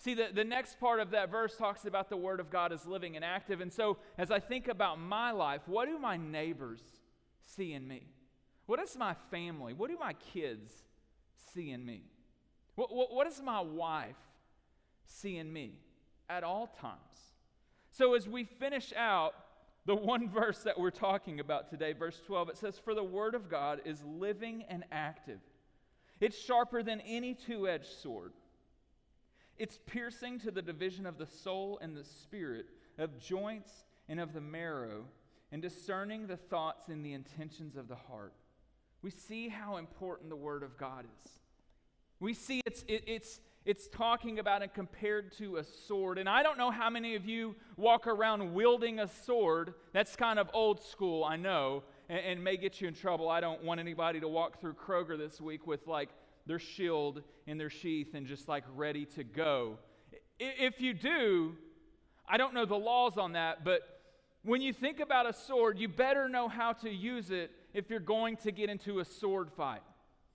See, 0.01 0.15
the, 0.15 0.29
the 0.35 0.45
next 0.45 0.81
part 0.81 0.99
of 0.99 1.11
that 1.11 1.31
verse 1.31 1.55
talks 1.59 1.85
about 1.85 2.09
the 2.09 2.17
Word 2.17 2.41
of 2.41 2.49
God 2.49 2.73
as 2.73 2.87
living 2.87 3.17
and 3.17 3.25
active. 3.25 3.61
And 3.61 3.71
so, 3.71 3.99
as 4.17 4.31
I 4.31 4.39
think 4.39 4.67
about 4.67 4.99
my 4.99 5.31
life, 5.31 5.61
what 5.67 5.89
do 5.89 5.99
my 5.99 6.17
neighbors 6.17 6.81
see 7.45 7.75
in 7.75 7.87
me? 7.87 8.05
What 8.65 8.81
does 8.81 8.97
my 8.97 9.15
family, 9.31 9.75
what 9.75 9.91
do 9.91 9.99
my 10.01 10.15
kids 10.33 10.73
see 11.53 11.71
in 11.71 11.85
me? 11.85 12.05
What, 12.77 12.95
what, 12.95 13.13
what 13.13 13.29
does 13.29 13.43
my 13.43 13.61
wife 13.61 14.17
see 15.05 15.37
in 15.37 15.53
me 15.53 15.75
at 16.31 16.45
all 16.45 16.69
times? 16.81 17.35
So, 17.91 18.15
as 18.15 18.27
we 18.27 18.45
finish 18.45 18.95
out 18.97 19.35
the 19.85 19.97
one 19.97 20.31
verse 20.33 20.61
that 20.61 20.81
we're 20.81 20.91
talking 20.91 21.41
about 21.41 21.69
today, 21.69 21.93
verse 21.93 22.19
12, 22.27 22.49
it 22.49 22.57
says, 22.57 22.79
For 22.83 22.95
the 22.95 23.05
Word 23.05 23.35
of 23.35 23.51
God 23.51 23.83
is 23.85 24.03
living 24.03 24.65
and 24.67 24.83
active, 24.91 25.41
it's 26.21 26.39
sharper 26.39 26.83
than 26.83 27.03
any 27.03 27.35
two 27.35 27.69
edged 27.69 28.01
sword 28.01 28.33
it's 29.61 29.79
piercing 29.87 30.41
to 30.41 30.51
the 30.51 30.63
division 30.63 31.05
of 31.05 31.19
the 31.19 31.27
soul 31.27 31.79
and 31.83 31.95
the 31.95 32.03
spirit, 32.03 32.65
of 32.97 33.21
joints 33.21 33.85
and 34.09 34.19
of 34.19 34.33
the 34.33 34.41
marrow, 34.41 35.05
and 35.53 35.61
discerning 35.61 36.27
the 36.27 36.39
thoughts 36.39 36.89
and 36.89 37.05
the 37.05 37.13
intentions 37.13 37.77
of 37.77 37.87
the 37.87 37.95
heart. 37.95 38.33
We 39.03 39.11
see 39.11 39.49
how 39.49 39.77
important 39.77 40.31
the 40.31 40.37
Word 40.37 40.63
of 40.63 40.79
God 40.79 41.05
is. 41.05 41.33
We 42.21 42.33
see 42.33 42.63
it's, 42.65 42.85
it, 42.89 43.05
it's, 43.07 43.41
it's 43.67 43.87
talking 43.89 44.39
about 44.39 44.63
and 44.63 44.73
compared 44.73 45.37
to 45.39 45.59
a 45.59 45.65
sword. 45.65 46.17
And 46.17 46.27
I 46.27 46.43
don't 46.43 46.57
know 46.57 46.71
how 46.71 46.89
many 46.89 47.15
of 47.15 47.27
you 47.27 47.55
walk 47.77 48.07
around 48.07 48.55
wielding 48.55 48.99
a 48.99 49.09
sword. 49.09 49.75
That's 49.93 50.17
kind 50.17 50.39
of 50.39 50.49
old 50.55 50.83
school, 50.83 51.23
I 51.23 51.37
know, 51.37 51.83
and, 52.09 52.21
and 52.21 52.45
may 52.45 52.57
get 52.57 52.81
you 52.81 52.89
in 52.89 52.95
trouble. 52.95 53.29
I 53.29 53.41
don't 53.41 53.63
want 53.63 53.79
anybody 53.79 54.21
to 54.21 54.29
walk 54.29 54.59
through 54.59 54.75
Kroger 54.75 55.19
this 55.19 55.39
week 55.39 55.67
with 55.67 55.87
like 55.87 56.09
their 56.47 56.59
shield 56.59 57.23
in 57.47 57.59
their 57.59 57.71
sheath 57.71 58.15
and 58.15 58.27
just 58.27 58.49
like 58.49 58.65
ready 58.75 59.05
to 59.05 59.25
go. 59.25 59.79
If 60.39 60.81
you 60.81 60.95
do, 60.95 61.57
I 62.29 62.37
don't 62.37 62.55
know 62.55 62.65
the 62.65 62.79
laws 62.79 63.19
on 63.19 63.33
that, 63.33 63.65
but 63.65 63.83
when 64.43 64.63
you 64.63 64.73
think 64.73 65.01
about 65.01 65.29
a 65.29 65.33
sword, 65.33 65.79
you 65.79 65.89
better 65.89 66.29
know 66.29 66.49
how 66.49 66.73
to 66.75 66.91
use 66.91 67.31
it 67.31 67.51
if 67.75 67.91
you're 67.91 68.01
going 68.01 68.37
to 68.39 68.53
get 68.53 68.71
into 68.71 69.01
a 69.01 69.05
sword 69.05 69.51
fight. 69.51 69.83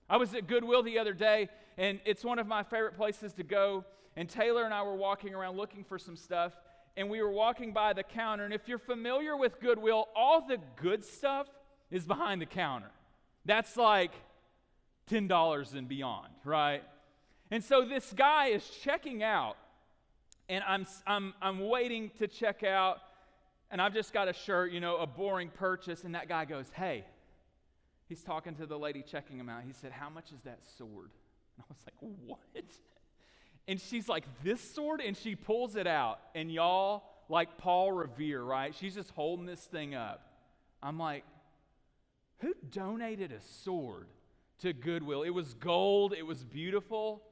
I 0.08 0.16
was 0.16 0.32
at 0.34 0.46
Goodwill 0.46 0.84
the 0.84 0.98
other 0.98 1.12
day, 1.12 1.48
and 1.76 2.00
it's 2.04 2.24
one 2.24 2.38
of 2.38 2.46
my 2.46 2.62
favorite 2.62 2.96
places 2.96 3.32
to 3.34 3.42
go. 3.42 3.84
And 4.14 4.28
Taylor 4.28 4.64
and 4.64 4.72
I 4.72 4.82
were 4.82 4.94
walking 4.94 5.34
around 5.34 5.56
looking 5.56 5.82
for 5.82 5.98
some 5.98 6.16
stuff, 6.16 6.52
and 6.96 7.10
we 7.10 7.20
were 7.20 7.30
walking 7.30 7.72
by 7.72 7.92
the 7.92 8.04
counter. 8.04 8.44
And 8.44 8.54
if 8.54 8.68
you're 8.68 8.78
familiar 8.78 9.36
with 9.36 9.60
Goodwill, 9.60 10.06
all 10.14 10.46
the 10.46 10.58
good 10.76 11.04
stuff 11.04 11.48
is 11.90 12.06
behind 12.06 12.40
the 12.40 12.46
counter. 12.46 12.90
That's 13.44 13.76
like 13.76 14.12
$10 15.10 15.74
and 15.74 15.88
beyond, 15.88 16.32
right? 16.44 16.82
And 17.50 17.62
so 17.62 17.84
this 17.84 18.12
guy 18.12 18.46
is 18.48 18.68
checking 18.82 19.22
out 19.22 19.56
and 20.48 20.62
I'm, 20.66 20.86
I'm, 21.06 21.34
I'm 21.42 21.68
waiting 21.68 22.10
to 22.18 22.28
check 22.28 22.62
out, 22.62 22.98
and 23.70 23.82
I've 23.82 23.92
just 23.92 24.12
got 24.12 24.28
a 24.28 24.32
shirt, 24.32 24.70
you 24.70 24.80
know, 24.80 24.96
a 24.96 25.06
boring 25.06 25.50
purchase, 25.50 26.04
and 26.04 26.14
that 26.14 26.28
guy 26.28 26.44
goes, 26.44 26.66
Hey, 26.72 27.04
he's 28.08 28.22
talking 28.22 28.54
to 28.56 28.66
the 28.66 28.78
lady 28.78 29.02
checking 29.02 29.38
him 29.38 29.48
out. 29.48 29.62
He 29.66 29.72
said, 29.72 29.92
How 29.92 30.08
much 30.08 30.32
is 30.32 30.42
that 30.42 30.60
sword? 30.78 31.10
And 31.56 31.64
I 31.68 31.72
was 31.72 31.78
like, 31.84 32.12
What? 32.24 32.64
And 33.66 33.80
she's 33.80 34.08
like, 34.08 34.24
This 34.44 34.60
sword? 34.60 35.00
And 35.00 35.16
she 35.16 35.34
pulls 35.34 35.74
it 35.74 35.86
out, 35.86 36.20
and 36.34 36.50
y'all, 36.50 37.02
like 37.28 37.58
Paul 37.58 37.90
Revere, 37.90 38.42
right? 38.42 38.74
She's 38.74 38.94
just 38.94 39.10
holding 39.10 39.46
this 39.46 39.64
thing 39.64 39.94
up. 39.96 40.22
I'm 40.80 40.98
like, 40.98 41.24
Who 42.38 42.54
donated 42.70 43.32
a 43.32 43.40
sword 43.40 44.06
to 44.60 44.72
Goodwill? 44.72 45.22
It 45.22 45.30
was 45.30 45.54
gold, 45.54 46.14
it 46.16 46.24
was 46.24 46.44
beautiful 46.44 47.22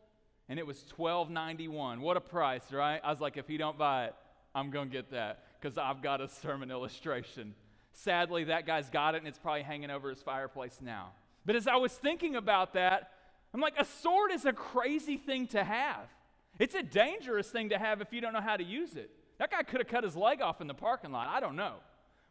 and 0.49 0.59
it 0.59 0.67
was 0.67 0.85
$12.91. 0.99 2.01
What 2.01 2.17
a 2.17 2.21
price, 2.21 2.73
right? 2.73 3.01
I 3.03 3.11
was 3.11 3.21
like, 3.21 3.37
if 3.37 3.49
he 3.49 3.57
don't 3.57 3.79
buy 3.79 4.07
it, 4.07 4.15
I'm 4.55 4.71
going 4.71 4.89
to 4.89 4.93
get 4.93 5.11
that 5.11 5.45
because 5.61 5.79
I've 5.79 6.03
got 6.03 6.21
a 6.21 6.29
sermon 6.29 6.71
illustration. 6.71 7.55
Sadly, 7.93 8.45
that 8.45 8.67
guy's 8.67 8.91
got 8.91 9.15
it 9.15 9.19
and 9.19 9.29
it's 9.29 9.39
probably 9.39 9.63
hanging 9.63 9.91
over 9.91 10.11
his 10.11 10.23
fireplace 10.23 10.79
now. 10.83 11.13
But 11.47 11.57
as 11.57 11.67
I 11.67 11.77
was 11.77 11.93
thinking 11.93 12.37
about 12.37 12.75
that, 12.75 13.11
I'm 13.53 13.61
like, 13.61 13.75
a 13.79 13.85
sword 13.85 14.33
is 14.33 14.45
a 14.45 14.53
crazy 14.53 15.17
thing 15.17 15.47
to 15.49 15.63
have. 15.63 16.09
It's 16.59 16.75
a 16.75 16.83
dangerous 16.83 17.49
thing 17.49 17.71
to 17.71 17.79
have 17.79 18.01
if 18.01 18.13
you 18.13 18.21
don't 18.21 18.33
know 18.33 18.41
how 18.41 18.57
to 18.57 18.65
use 18.65 18.97
it. 18.97 19.11
That 19.39 19.51
guy 19.51 19.63
could 19.63 19.81
have 19.81 19.89
cut 19.89 20.05
his 20.05 20.17
leg 20.17 20.41
off 20.41 20.61
in 20.61 20.67
the 20.67 20.75
parking 20.75 21.13
lot. 21.13 21.29
I 21.29 21.41
don't 21.41 21.57
know. 21.57 21.77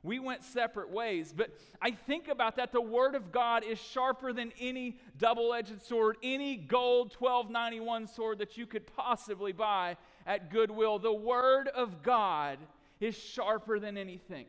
We 0.03 0.19
went 0.19 0.43
separate 0.43 0.91
ways, 0.91 1.33
but 1.35 1.51
I 1.81 1.91
think 1.91 2.27
about 2.27 2.57
that. 2.57 2.73
The 2.73 2.81
Word 2.81 3.15
of 3.15 3.31
God 3.31 3.63
is 3.63 3.79
sharper 3.79 4.33
than 4.33 4.51
any 4.59 4.97
double 5.17 5.53
edged 5.53 5.81
sword, 5.81 6.17
any 6.21 6.57
gold 6.57 7.15
1291 7.17 8.07
sword 8.07 8.39
that 8.39 8.57
you 8.57 8.65
could 8.65 8.85
possibly 8.85 9.53
buy 9.53 9.95
at 10.27 10.51
Goodwill. 10.51 10.99
The 10.99 11.13
Word 11.13 11.69
of 11.69 12.03
God 12.03 12.59
is 12.99 13.15
sharper 13.15 13.79
than 13.79 13.97
anything. 13.97 14.45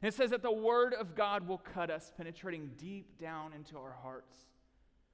And 0.00 0.08
it 0.08 0.16
says 0.16 0.30
that 0.30 0.42
the 0.42 0.50
Word 0.50 0.94
of 0.94 1.14
God 1.14 1.46
will 1.46 1.58
cut 1.58 1.90
us, 1.90 2.10
penetrating 2.16 2.70
deep 2.78 3.18
down 3.18 3.52
into 3.52 3.76
our 3.76 3.96
hearts. 4.02 4.34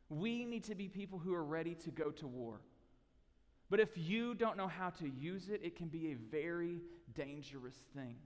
We 0.08 0.44
need 0.44 0.64
to 0.64 0.76
be 0.76 0.86
people 0.88 1.18
who 1.18 1.34
are 1.34 1.44
ready 1.44 1.74
to 1.76 1.90
go 1.90 2.10
to 2.12 2.28
war. 2.28 2.60
But 3.68 3.80
if 3.80 3.96
you 3.96 4.34
don't 4.34 4.56
know 4.56 4.68
how 4.68 4.90
to 4.90 5.08
use 5.08 5.48
it, 5.48 5.60
it 5.64 5.74
can 5.74 5.88
be 5.88 6.12
a 6.12 6.14
very 6.14 6.82
dangerous 7.14 7.74
thing. 7.96 8.16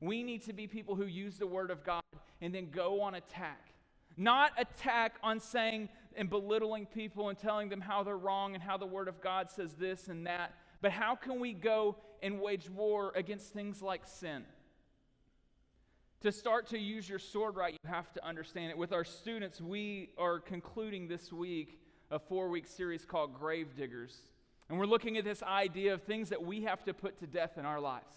We 0.00 0.22
need 0.22 0.42
to 0.44 0.52
be 0.52 0.66
people 0.66 0.94
who 0.94 1.06
use 1.06 1.38
the 1.38 1.46
Word 1.46 1.70
of 1.70 1.84
God 1.84 2.02
and 2.40 2.54
then 2.54 2.70
go 2.70 3.00
on 3.00 3.14
attack. 3.14 3.72
Not 4.16 4.52
attack 4.58 5.16
on 5.22 5.40
saying 5.40 5.88
and 6.16 6.28
belittling 6.28 6.86
people 6.86 7.28
and 7.28 7.38
telling 7.38 7.68
them 7.68 7.80
how 7.80 8.02
they're 8.02 8.16
wrong 8.16 8.54
and 8.54 8.62
how 8.62 8.76
the 8.76 8.86
Word 8.86 9.08
of 9.08 9.20
God 9.20 9.50
says 9.50 9.74
this 9.74 10.08
and 10.08 10.26
that, 10.26 10.54
but 10.80 10.90
how 10.92 11.14
can 11.14 11.40
we 11.40 11.52
go 11.52 11.96
and 12.22 12.40
wage 12.40 12.68
war 12.68 13.12
against 13.14 13.52
things 13.52 13.82
like 13.82 14.06
sin? 14.06 14.44
To 16.22 16.32
start 16.32 16.66
to 16.68 16.78
use 16.78 17.08
your 17.08 17.20
sword 17.20 17.54
right, 17.54 17.72
you 17.72 17.90
have 17.90 18.12
to 18.14 18.26
understand 18.26 18.70
it. 18.70 18.78
With 18.78 18.92
our 18.92 19.04
students, 19.04 19.60
we 19.60 20.10
are 20.18 20.40
concluding 20.40 21.06
this 21.06 21.32
week 21.32 21.80
a 22.10 22.18
four 22.18 22.48
week 22.48 22.66
series 22.66 23.04
called 23.04 23.34
Grave 23.34 23.76
Diggers. 23.76 24.16
And 24.68 24.78
we're 24.78 24.86
looking 24.86 25.16
at 25.16 25.24
this 25.24 25.42
idea 25.42 25.94
of 25.94 26.02
things 26.02 26.30
that 26.30 26.42
we 26.42 26.62
have 26.62 26.84
to 26.84 26.94
put 26.94 27.18
to 27.20 27.26
death 27.26 27.56
in 27.56 27.64
our 27.64 27.80
lives. 27.80 28.14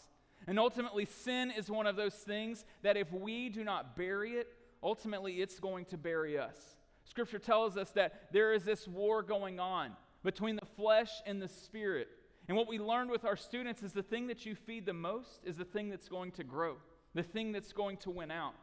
And 0.48 0.60
ultimately, 0.60 1.06
sin 1.06 1.52
is 1.52 1.70
one 1.70 1.88
of 1.88 1.96
those 1.96 2.16
things 2.16 2.66
that 2.82 2.98
if 2.98 3.12
we 3.12 3.50
do 3.50 3.64
not 3.64 3.96
bury 3.96 4.34
it, 4.34 4.48
ultimately 4.82 5.42
it's 5.42 5.60
going 5.60 5.86
to 5.86 5.98
bury 5.98 6.38
us. 6.38 6.58
Scripture 7.04 7.40
tells 7.40 7.78
us 7.78 7.92
that 7.92 8.32
there 8.32 8.54
is 8.54 8.64
this 8.64 8.88
war 8.88 9.22
going 9.22 9.60
on 9.60 9.92
between 10.24 10.56
the 10.56 10.66
flesh 10.76 11.12
and 11.26 11.42
the 11.42 11.48
spirit. 11.48 12.08
And 12.48 12.58
what 12.58 12.68
we 12.68 12.80
learned 12.80 13.12
with 13.12 13.26
our 13.26 13.36
students 13.36 13.84
is 13.84 13.94
the 13.94 14.04
thing 14.04 14.28
that 14.28 14.46
you 14.46 14.56
feed 14.56 14.86
the 14.86 14.94
most 14.94 15.42
is 15.44 15.58
the 15.58 15.66
thing 15.66 15.90
that's 15.90 16.10
going 16.10 16.32
to 16.34 16.44
grow, 16.44 16.78
the 17.14 17.24
thing 17.24 17.52
that's 17.52 17.74
going 17.74 17.98
to 17.98 18.10
win 18.10 18.32
out. 18.32 18.56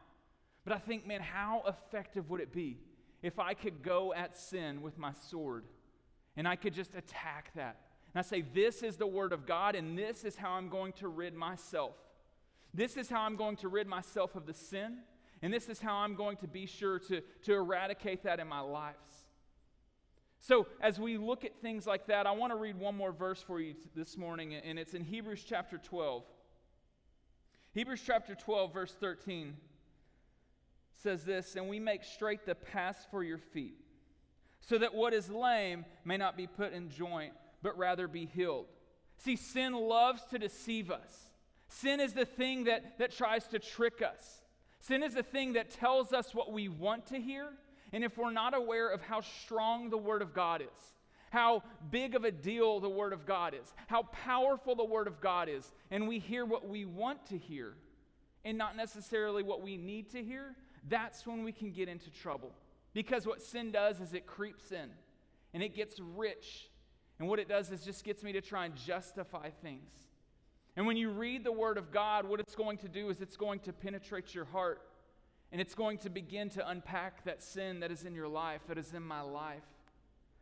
But 0.63 0.73
I 0.73 0.79
think, 0.79 1.07
man, 1.07 1.21
how 1.21 1.63
effective 1.67 2.29
would 2.29 2.41
it 2.41 2.53
be 2.53 2.77
if 3.21 3.39
I 3.39 3.53
could 3.53 3.81
go 3.81 4.13
at 4.13 4.37
sin 4.37 4.81
with 4.81 4.97
my 4.97 5.13
sword 5.29 5.65
and 6.35 6.47
I 6.47 6.55
could 6.55 6.73
just 6.73 6.93
attack 6.95 7.51
that? 7.55 7.77
And 8.13 8.19
I 8.19 8.21
say, 8.23 8.41
This 8.41 8.83
is 8.83 8.97
the 8.97 9.07
Word 9.07 9.33
of 9.33 9.45
God, 9.45 9.75
and 9.75 9.97
this 9.97 10.23
is 10.23 10.35
how 10.35 10.51
I'm 10.51 10.69
going 10.69 10.93
to 10.93 11.07
rid 11.07 11.35
myself. 11.35 11.95
This 12.73 12.97
is 12.97 13.09
how 13.09 13.21
I'm 13.21 13.35
going 13.35 13.55
to 13.57 13.67
rid 13.67 13.87
myself 13.87 14.35
of 14.35 14.45
the 14.45 14.53
sin, 14.53 14.99
and 15.41 15.53
this 15.53 15.69
is 15.69 15.79
how 15.79 15.95
I'm 15.95 16.15
going 16.15 16.37
to 16.37 16.47
be 16.47 16.65
sure 16.65 16.99
to, 16.99 17.21
to 17.43 17.53
eradicate 17.53 18.23
that 18.23 18.39
in 18.39 18.47
my 18.47 18.59
lives. 18.59 18.97
So, 20.39 20.67
as 20.79 20.99
we 20.99 21.17
look 21.17 21.43
at 21.43 21.61
things 21.61 21.85
like 21.85 22.07
that, 22.07 22.25
I 22.25 22.31
want 22.31 22.53
to 22.53 22.57
read 22.57 22.79
one 22.79 22.95
more 22.95 23.11
verse 23.11 23.41
for 23.41 23.59
you 23.59 23.75
this 23.95 24.17
morning, 24.17 24.53
and 24.55 24.79
it's 24.79 24.93
in 24.93 25.03
Hebrews 25.03 25.43
chapter 25.47 25.77
12. 25.77 26.23
Hebrews 27.73 28.01
chapter 28.05 28.35
12, 28.35 28.73
verse 28.73 28.95
13 28.99 29.55
says 30.93 31.25
this 31.25 31.55
And 31.55 31.67
we 31.67 31.79
make 31.79 32.03
straight 32.03 32.45
the 32.45 32.55
paths 32.55 33.05
for 33.11 33.23
your 33.23 33.37
feet, 33.37 33.75
so 34.61 34.77
that 34.77 34.93
what 34.93 35.13
is 35.13 35.29
lame 35.29 35.85
may 36.05 36.17
not 36.17 36.37
be 36.37 36.47
put 36.47 36.73
in 36.73 36.89
joint 36.89 37.33
but 37.61 37.77
rather 37.77 38.07
be 38.07 38.25
healed. 38.25 38.67
See, 39.17 39.35
sin 39.35 39.73
loves 39.73 40.23
to 40.31 40.39
deceive 40.39 40.91
us. 40.91 41.29
Sin 41.67 41.99
is 41.99 42.13
the 42.13 42.25
thing 42.25 42.65
that, 42.65 42.97
that 42.97 43.11
tries 43.11 43.47
to 43.47 43.59
trick 43.59 44.01
us. 44.01 44.41
Sin 44.79 45.03
is 45.03 45.13
the 45.13 45.23
thing 45.23 45.53
that 45.53 45.71
tells 45.71 46.13
us 46.13 46.33
what 46.33 46.51
we 46.51 46.67
want 46.69 47.07
to 47.07 47.19
hear. 47.19 47.49
And 47.91 48.03
if 48.03 48.17
we're 48.17 48.31
not 48.31 48.55
aware 48.55 48.89
of 48.89 49.01
how 49.01 49.21
strong 49.21 49.89
the 49.89 49.97
Word 49.97 50.21
of 50.21 50.33
God 50.33 50.61
is, 50.61 50.93
how 51.31 51.63
big 51.91 52.15
of 52.15 52.23
a 52.23 52.31
deal 52.31 52.79
the 52.79 52.89
Word 52.89 53.13
of 53.13 53.25
God 53.25 53.53
is, 53.53 53.73
how 53.87 54.03
powerful 54.03 54.75
the 54.75 54.85
Word 54.85 55.07
of 55.07 55.19
God 55.21 55.49
is, 55.49 55.71
and 55.91 56.07
we 56.07 56.19
hear 56.19 56.45
what 56.45 56.67
we 56.67 56.85
want 56.85 57.25
to 57.27 57.37
hear 57.37 57.73
and 58.45 58.57
not 58.57 58.75
necessarily 58.75 59.43
what 59.43 59.61
we 59.61 59.75
need 59.77 60.09
to 60.11 60.23
hear, 60.23 60.55
that's 60.87 61.27
when 61.27 61.43
we 61.43 61.51
can 61.51 61.71
get 61.71 61.89
into 61.89 62.09
trouble. 62.09 62.51
Because 62.93 63.27
what 63.27 63.41
sin 63.41 63.71
does 63.71 63.99
is 63.99 64.13
it 64.13 64.25
creeps 64.25 64.71
in 64.71 64.89
and 65.53 65.61
it 65.61 65.75
gets 65.75 65.99
rich 65.99 66.68
and 67.19 67.27
what 67.27 67.39
it 67.39 67.49
does 67.49 67.71
is 67.71 67.83
just 67.83 68.03
gets 68.03 68.23
me 68.23 68.31
to 68.31 68.41
try 68.41 68.65
and 68.65 68.75
justify 68.75 69.49
things. 69.61 69.91
And 70.75 70.87
when 70.87 70.95
you 70.95 71.09
read 71.09 71.43
the 71.43 71.51
Word 71.51 71.77
of 71.77 71.91
God, 71.91 72.27
what 72.27 72.39
it's 72.39 72.55
going 72.55 72.77
to 72.77 72.87
do 72.87 73.09
is 73.09 73.19
it's 73.19 73.35
going 73.35 73.59
to 73.61 73.73
penetrate 73.73 74.33
your 74.33 74.45
heart 74.45 74.81
and 75.51 75.59
it's 75.59 75.75
going 75.75 75.97
to 75.99 76.09
begin 76.09 76.49
to 76.51 76.69
unpack 76.69 77.25
that 77.25 77.43
sin 77.43 77.81
that 77.81 77.91
is 77.91 78.05
in 78.05 78.15
your 78.15 78.27
life, 78.27 78.61
that 78.67 78.77
is 78.77 78.93
in 78.93 79.03
my 79.03 79.21
life. 79.21 79.63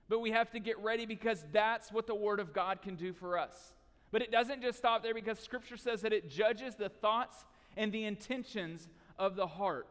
But 0.10 0.20
we 0.20 0.32
have 0.32 0.52
to 0.52 0.60
get 0.60 0.78
ready 0.80 1.06
because 1.06 1.44
that's 1.52 1.92
what 1.92 2.08
the 2.08 2.16
Word 2.16 2.40
of 2.40 2.54
God 2.54 2.82
can 2.82 2.96
do 2.96 3.14
for 3.14 3.38
us. 3.38 3.74
But 4.12 4.22
it 4.22 4.32
doesn't 4.32 4.62
just 4.62 4.78
stop 4.78 5.04
there 5.04 5.14
because 5.14 5.40
Scripture 5.40 5.78
says 5.78 6.02
that 6.02 6.14
it 6.14 6.30
judges 6.30 6.76
the 6.76 6.90
thoughts 6.90 7.46
and 7.76 7.92
the 7.92 8.06
intentions 8.06 8.88
of 9.18 9.36
the 9.36 9.48
heart. 9.48 9.88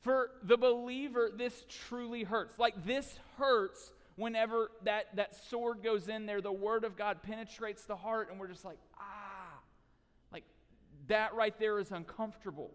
For 0.00 0.30
the 0.42 0.58
believer, 0.58 1.30
this 1.34 1.64
truly 1.68 2.24
hurts. 2.24 2.58
Like 2.58 2.84
this 2.84 3.18
hurts 3.38 3.92
whenever 4.16 4.70
that, 4.84 5.16
that 5.16 5.34
sword 5.48 5.82
goes 5.82 6.08
in 6.08 6.26
there, 6.26 6.40
the 6.40 6.52
word 6.52 6.84
of 6.84 6.96
God 6.96 7.22
penetrates 7.22 7.84
the 7.84 7.96
heart, 7.96 8.30
and 8.30 8.38
we're 8.38 8.48
just 8.48 8.64
like, 8.64 8.78
ah, 8.98 9.58
like 10.32 10.44
that 11.08 11.34
right 11.34 11.58
there 11.58 11.78
is 11.78 11.90
uncomfortable. 11.90 12.70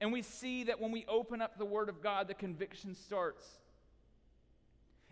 And 0.00 0.12
we 0.12 0.22
see 0.22 0.64
that 0.64 0.80
when 0.80 0.92
we 0.92 1.04
open 1.08 1.42
up 1.42 1.58
the 1.58 1.64
word 1.64 1.88
of 1.88 2.02
God, 2.02 2.28
the 2.28 2.34
conviction 2.34 2.94
starts. 2.94 3.44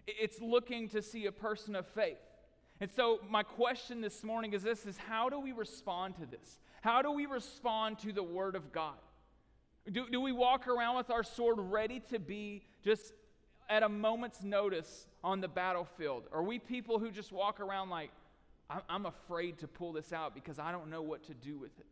It's 0.07 0.41
looking 0.41 0.89
to 0.91 1.03
see 1.03 1.27
a 1.27 1.33
person 1.33 1.75
of 1.75 1.87
faith. 1.89 2.19
And 2.81 2.91
so, 2.91 3.21
my 3.29 3.43
question 3.43 4.01
this 4.01 4.23
morning 4.23 4.53
is 4.53 4.63
this 4.63 4.87
is 4.87 4.97
how 4.97 5.29
do 5.29 5.41
we 5.41 5.53
respond 5.53 6.17
to 6.17 6.27
this? 6.27 6.59
How 6.83 7.03
do 7.03 7.11
we 7.11 7.27
respond 7.27 7.99
to 8.01 8.13
the 8.13 8.23
word 8.23 8.55
of 8.55 8.71
God? 8.71 8.95
Do, 9.91 10.07
do 10.11 10.21
we 10.21 10.31
walk 10.31 10.69
around 10.69 10.97
with 10.97 11.11
our 11.11 11.23
sword 11.23 11.59
ready 11.59 12.01
to 12.11 12.19
be 12.19 12.63
just 12.85 13.13
at 13.69 13.83
a 13.83 13.89
moment's 13.89 14.43
notice 14.43 15.07
on 15.25 15.41
the 15.41 15.49
battlefield? 15.49 16.25
Are 16.33 16.43
we 16.43 16.59
people 16.59 16.99
who 16.99 17.11
just 17.11 17.33
walk 17.33 17.61
around 17.61 17.91
like, 17.91 18.11
I'm 18.89 19.07
afraid 19.07 19.59
to 19.59 19.69
pull 19.69 19.93
this 19.93 20.13
out 20.13 20.35
because 20.35 20.59
I 20.59 20.73
don't 20.73 20.91
know 20.91 21.03
what 21.03 21.25
to 21.25 21.35
do 21.35 21.59
with 21.59 21.79
it? 21.79 21.87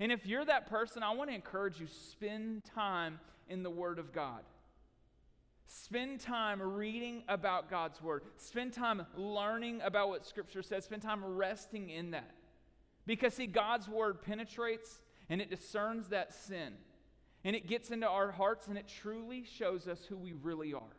And 0.00 0.10
if 0.10 0.26
you're 0.26 0.44
that 0.44 0.68
person, 0.68 1.02
I 1.02 1.12
want 1.12 1.30
to 1.30 1.34
encourage 1.34 1.78
you 1.78 1.86
spend 1.86 2.64
time 2.64 3.20
in 3.48 3.62
the 3.62 3.70
Word 3.70 3.98
of 3.98 4.12
God. 4.12 4.42
Spend 5.66 6.20
time 6.20 6.60
reading 6.60 7.22
about 7.28 7.70
God's 7.70 8.02
Word. 8.02 8.22
Spend 8.36 8.72
time 8.72 9.06
learning 9.16 9.80
about 9.82 10.08
what 10.08 10.26
Scripture 10.26 10.62
says. 10.62 10.84
Spend 10.84 11.02
time 11.02 11.24
resting 11.24 11.90
in 11.90 12.10
that. 12.10 12.34
Because, 13.06 13.34
see, 13.34 13.46
God's 13.46 13.88
Word 13.88 14.22
penetrates 14.22 15.00
and 15.28 15.40
it 15.40 15.50
discerns 15.50 16.08
that 16.08 16.34
sin. 16.34 16.74
And 17.44 17.54
it 17.54 17.66
gets 17.66 17.90
into 17.90 18.08
our 18.08 18.30
hearts 18.30 18.66
and 18.66 18.76
it 18.76 18.88
truly 18.88 19.44
shows 19.44 19.86
us 19.86 20.04
who 20.04 20.16
we 20.16 20.32
really 20.32 20.72
are. 20.74 20.96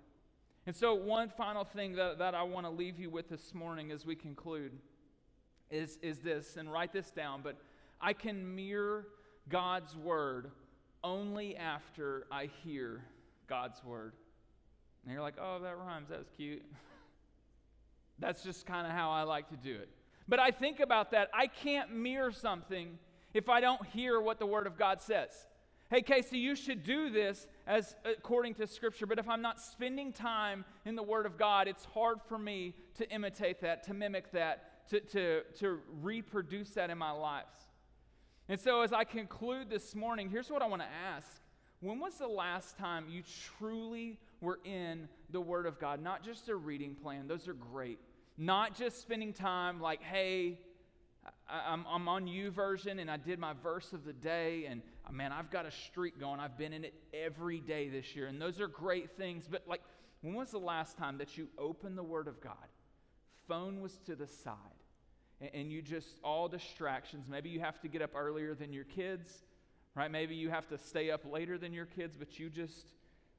And 0.68 0.76
so, 0.76 0.96
one 0.96 1.30
final 1.30 1.64
thing 1.64 1.94
that, 1.94 2.18
that 2.18 2.34
I 2.34 2.42
want 2.42 2.66
to 2.66 2.72
leave 2.72 3.00
you 3.00 3.10
with 3.10 3.30
this 3.30 3.54
morning 3.54 3.92
as 3.92 4.06
we 4.06 4.16
conclude 4.16 4.72
is, 5.70 6.00
is 6.02 6.20
this, 6.20 6.58
and 6.58 6.72
write 6.72 6.92
this 6.92 7.12
down, 7.12 7.42
but 7.44 7.58
I 8.02 8.14
can 8.14 8.56
mirror 8.56 9.08
God's 9.48 9.96
word 9.96 10.50
only 11.04 11.56
after 11.56 12.26
I 12.32 12.50
hear 12.64 13.04
God's 13.48 13.84
word. 13.84 14.14
And 15.04 15.14
you're 15.14 15.22
like, 15.22 15.36
oh, 15.40 15.60
that 15.62 15.78
rhymes. 15.78 16.10
That 16.10 16.18
was 16.18 16.30
cute. 16.36 16.64
That's 18.20 18.44
just 18.44 18.66
kind 18.66 18.88
of 18.88 18.94
how 18.94 19.12
I 19.12 19.22
like 19.22 19.50
to 19.50 19.58
do 19.58 19.76
it. 19.76 19.90
But 20.28 20.40
I 20.40 20.50
think 20.50 20.80
about 20.80 21.12
that. 21.12 21.30
I 21.32 21.46
can't 21.46 21.94
mirror 21.94 22.32
something 22.32 22.98
if 23.36 23.50
I 23.50 23.62
don't 23.62 23.86
hear 23.88 24.20
what 24.20 24.40
the 24.40 24.48
Word 24.48 24.66
of 24.66 24.80
God 24.80 25.02
says. 25.02 25.30
Hey, 25.92 26.02
Casey, 26.02 26.40
you 26.40 26.56
should 26.56 26.84
do 26.84 27.12
this 27.12 27.46
as 27.68 27.96
according 28.06 28.56
to 28.56 28.66
Scripture, 28.66 29.06
but 29.06 29.20
if 29.20 29.30
I'm 29.30 29.44
not 29.44 29.62
spending 29.62 30.12
time 30.12 30.66
in 30.84 30.96
the 30.96 31.04
Word 31.04 31.28
of 31.28 31.38
God, 31.38 31.68
it's 31.68 31.86
hard 31.86 32.18
for 32.28 32.40
me 32.40 32.74
to 32.96 33.08
imitate 33.12 33.62
that, 33.62 33.84
to 33.84 33.94
mimic 33.94 34.32
that, 34.32 34.88
to, 34.90 35.00
to, 35.00 35.42
to 35.60 35.80
reproduce 36.02 36.72
that 36.72 36.90
in 36.90 36.98
my 36.98 37.12
lives. 37.12 37.68
And 38.50 38.60
so, 38.60 38.82
as 38.82 38.94
I 38.94 39.04
conclude 39.04 39.70
this 39.70 39.94
morning, 39.94 40.28
here's 40.28 40.50
what 40.50 40.64
I 40.64 40.68
want 40.68 40.82
to 40.82 40.88
ask 40.88 41.28
When 41.82 42.00
was 42.00 42.16
the 42.16 42.28
last 42.28 42.80
time 42.80 43.06
you 43.08 43.22
truly 43.60 44.18
were 44.42 44.60
in 44.66 45.08
the 45.30 45.42
Word 45.42 45.68
of 45.68 45.80
God? 45.80 46.02
Not 46.02 46.24
just 46.24 46.50
a 46.50 46.56
reading 46.56 46.96
plan, 46.96 47.28
those 47.28 47.48
are 47.48 47.54
great. 47.54 48.00
Not 48.40 48.76
just 48.76 49.04
spending 49.04 49.34
time 49.34 49.80
like, 49.80 50.02
hey, 50.02 50.58
I'm, 51.48 51.86
I'm 51.88 52.08
on 52.08 52.26
YouVersion 52.26 53.00
and 53.00 53.10
I 53.10 53.18
did 53.18 53.40
my 53.40 53.54
verse 53.54 53.94
of 53.94 54.04
the 54.04 54.14
day, 54.14 54.66
and 54.68 54.82
man, 55.12 55.32
I've 55.32 55.50
got 55.50 55.66
a 55.66 55.72
streak 55.72 56.20
going. 56.20 56.40
I've 56.40 56.58
been 56.58 56.74
in 56.74 56.84
it 56.86 56.94
every 57.14 57.60
day 57.60 57.90
this 57.90 58.16
year, 58.16 58.28
and 58.28 58.42
those 58.42 58.60
are 58.60 58.68
great 58.68 59.12
things. 59.18 59.48
But, 59.50 59.64
like, 59.68 59.82
when 60.22 60.36
was 60.36 60.52
the 60.52 60.60
last 60.60 60.98
time 60.98 61.18
that 61.20 61.38
you 61.38 61.48
opened 61.58 61.98
the 61.98 62.04
Word 62.04 62.28
of 62.28 62.42
God? 62.42 62.54
Phone 63.48 63.82
was 63.82 63.98
to 64.06 64.16
the 64.16 64.28
side, 64.28 64.56
and, 65.42 65.50
and 65.54 65.72
you 65.72 65.82
just, 65.82 66.20
all 66.24 66.48
distractions. 66.48 67.28
Maybe 67.30 67.50
you 67.50 67.60
have 67.60 67.80
to 67.82 67.88
get 67.88 68.02
up 68.02 68.12
earlier 68.16 68.56
than 68.56 68.74
your 68.74 68.86
kids, 68.86 69.44
right? 69.96 70.12
Maybe 70.12 70.36
you 70.36 70.50
have 70.50 70.68
to 70.70 70.78
stay 70.78 71.12
up 71.12 71.22
later 71.30 71.58
than 71.58 71.74
your 71.74 71.86
kids, 71.86 72.16
but 72.18 72.40
you 72.40 72.50
just, 72.50 72.94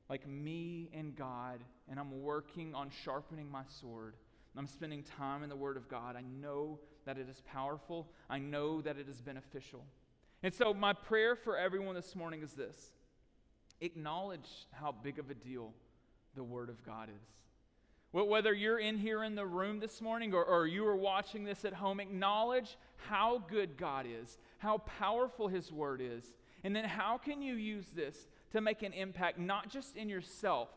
like 0.09 0.27
me 0.29 0.91
and 0.93 1.17
God, 1.17 1.61
and 1.89 1.99
I'm 1.99 2.23
working 2.23 2.75
on 2.75 2.91
sharpening 3.05 3.51
my 3.51 3.63
sword 3.81 4.15
I'm 4.57 4.67
spending 4.67 5.03
time 5.03 5.43
in 5.43 5.51
the 5.51 5.57
Word 5.57 5.77
of 5.77 5.89
God, 5.89 6.17
I 6.17 6.23
know 6.23 6.79
that 7.05 7.19
it 7.19 7.29
is 7.29 7.43
powerful. 7.43 8.09
I 8.31 8.39
know 8.39 8.81
that 8.81 8.97
it 8.97 9.09
is 9.09 9.21
beneficial. 9.21 9.85
And 10.43 10.53
so, 10.53 10.75
my 10.75 10.93
prayer 10.93 11.35
for 11.35 11.57
everyone 11.57 11.95
this 11.95 12.15
morning 12.15 12.43
is 12.43 12.53
this 12.53 12.93
acknowledge 13.81 14.67
how 14.73 14.93
big 14.93 15.19
of 15.19 15.31
a 15.31 15.35
deal 15.35 15.73
the 16.35 16.45
Word 16.45 16.69
of 16.69 16.85
God 16.85 17.09
is. 17.09 17.29
Whether 18.13 18.55
you're 18.55 18.79
in 18.79 18.97
here 18.97 19.23
in 19.25 19.35
the 19.35 19.45
room 19.45 19.79
this 19.79 20.01
morning 20.01 20.33
or, 20.33 20.43
or 20.43 20.67
you 20.67 20.87
are 20.87 20.97
watching 20.97 21.45
this 21.45 21.67
at 21.67 21.75
home, 21.75 22.01
acknowledge 22.01 22.79
how 22.97 23.43
good 23.51 23.77
God 23.77 24.07
is, 24.09 24.39
how 24.59 24.79
powerful 24.79 25.49
His 25.49 25.71
Word 25.71 26.01
is, 26.03 26.25
and 26.65 26.75
then 26.75 26.85
how 26.85 27.19
can 27.19 27.43
you 27.43 27.55
use 27.55 27.89
this 27.95 28.29
to 28.53 28.61
make 28.61 28.83
an 28.83 28.93
impact 28.93 29.39
not 29.39 29.69
just 29.69 29.97
in 29.97 30.09
yourself, 30.09 30.69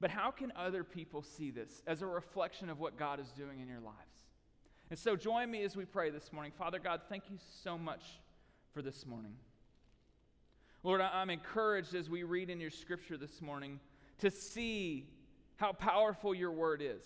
but 0.00 0.10
how 0.10 0.30
can 0.30 0.52
other 0.56 0.84
people 0.84 1.22
see 1.22 1.50
this 1.50 1.82
as 1.86 2.02
a 2.02 2.06
reflection 2.06 2.68
of 2.68 2.80
what 2.80 2.98
God 2.98 3.20
is 3.20 3.28
doing 3.28 3.60
in 3.60 3.68
your 3.68 3.80
lives? 3.80 3.96
And 4.90 4.98
so 4.98 5.16
join 5.16 5.50
me 5.50 5.62
as 5.62 5.74
we 5.74 5.86
pray 5.86 6.10
this 6.10 6.32
morning. 6.32 6.52
Father 6.58 6.78
God, 6.78 7.00
thank 7.08 7.30
you 7.30 7.38
so 7.62 7.78
much 7.78 8.02
for 8.72 8.80
this 8.80 9.04
morning. 9.04 9.34
Lord, 10.82 11.00
I'm 11.02 11.28
encouraged 11.28 11.94
as 11.94 12.08
we 12.08 12.22
read 12.22 12.48
in 12.48 12.58
your 12.58 12.70
scripture 12.70 13.18
this 13.18 13.42
morning 13.42 13.80
to 14.18 14.30
see 14.30 15.06
how 15.56 15.72
powerful 15.72 16.34
your 16.34 16.50
word 16.50 16.80
is. 16.82 17.02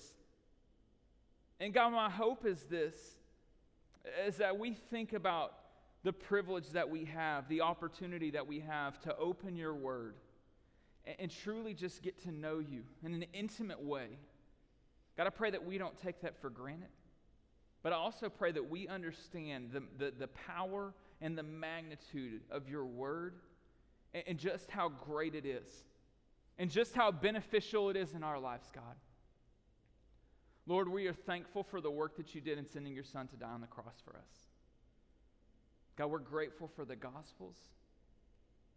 And 1.58 1.74
God, 1.74 1.90
my 1.90 2.08
hope 2.08 2.46
is 2.46 2.62
this 2.64 2.94
is 4.24 4.36
that 4.36 4.56
we 4.56 4.74
think 4.74 5.12
about 5.12 5.54
the 6.04 6.12
privilege 6.12 6.70
that 6.70 6.88
we 6.88 7.04
have, 7.06 7.48
the 7.48 7.62
opportunity 7.62 8.30
that 8.30 8.46
we 8.46 8.60
have 8.60 9.00
to 9.00 9.16
open 9.16 9.56
your 9.56 9.74
word 9.74 10.14
and, 11.04 11.16
and 11.18 11.30
truly 11.30 11.74
just 11.74 12.00
get 12.02 12.22
to 12.22 12.30
know 12.30 12.60
you 12.60 12.84
in 13.04 13.12
an 13.12 13.24
intimate 13.32 13.82
way. 13.82 14.18
God, 15.16 15.26
I 15.26 15.30
pray 15.30 15.50
that 15.50 15.66
we 15.66 15.78
don't 15.78 16.00
take 16.00 16.20
that 16.20 16.40
for 16.40 16.48
granted. 16.48 16.90
But 17.82 17.92
I 17.92 17.96
also 17.96 18.28
pray 18.28 18.52
that 18.52 18.70
we 18.70 18.86
understand 18.86 19.70
the, 19.72 19.82
the, 19.98 20.12
the 20.16 20.28
power 20.28 20.94
and 21.20 21.36
the 21.36 21.42
magnitude 21.42 22.42
of 22.50 22.68
your 22.68 22.84
word 22.84 23.34
and, 24.26 24.38
just 24.38 24.70
how 24.70 24.88
great 24.88 25.34
it 25.34 25.46
is 25.46 25.66
and 26.58 26.70
just 26.70 26.94
how 26.94 27.10
beneficial 27.10 27.90
it 27.90 27.96
is 27.96 28.12
in 28.12 28.22
our 28.22 28.38
lives, 28.38 28.70
God. 28.74 28.96
Lord, 30.66 30.88
we 30.88 31.06
are 31.06 31.12
thankful 31.12 31.62
for 31.62 31.80
the 31.80 31.90
work 31.90 32.16
that 32.16 32.34
you 32.34 32.40
did 32.40 32.58
in 32.58 32.66
sending 32.66 32.94
your 32.94 33.04
son 33.04 33.28
to 33.28 33.36
die 33.36 33.50
on 33.50 33.60
the 33.60 33.66
cross 33.66 34.02
for 34.04 34.16
us. 34.16 34.48
God, 35.96 36.10
we're 36.10 36.18
grateful 36.18 36.70
for 36.74 36.84
the 36.84 36.96
Gospels. 36.96 37.56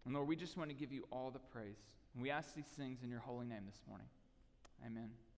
And 0.06 0.14
Lord, 0.14 0.28
we 0.28 0.36
just 0.36 0.58
want 0.58 0.70
to 0.70 0.76
give 0.76 0.92
you 0.92 1.06
all 1.12 1.32
the 1.32 1.40
praise. 1.40 1.80
We 2.16 2.30
ask 2.32 2.56
these 2.56 2.66
things 2.66 3.04
in 3.04 3.10
your 3.10 3.20
holy 3.20 3.46
name 3.46 3.64
this 3.66 3.82
morning. 3.88 4.08
Amen. 4.86 5.10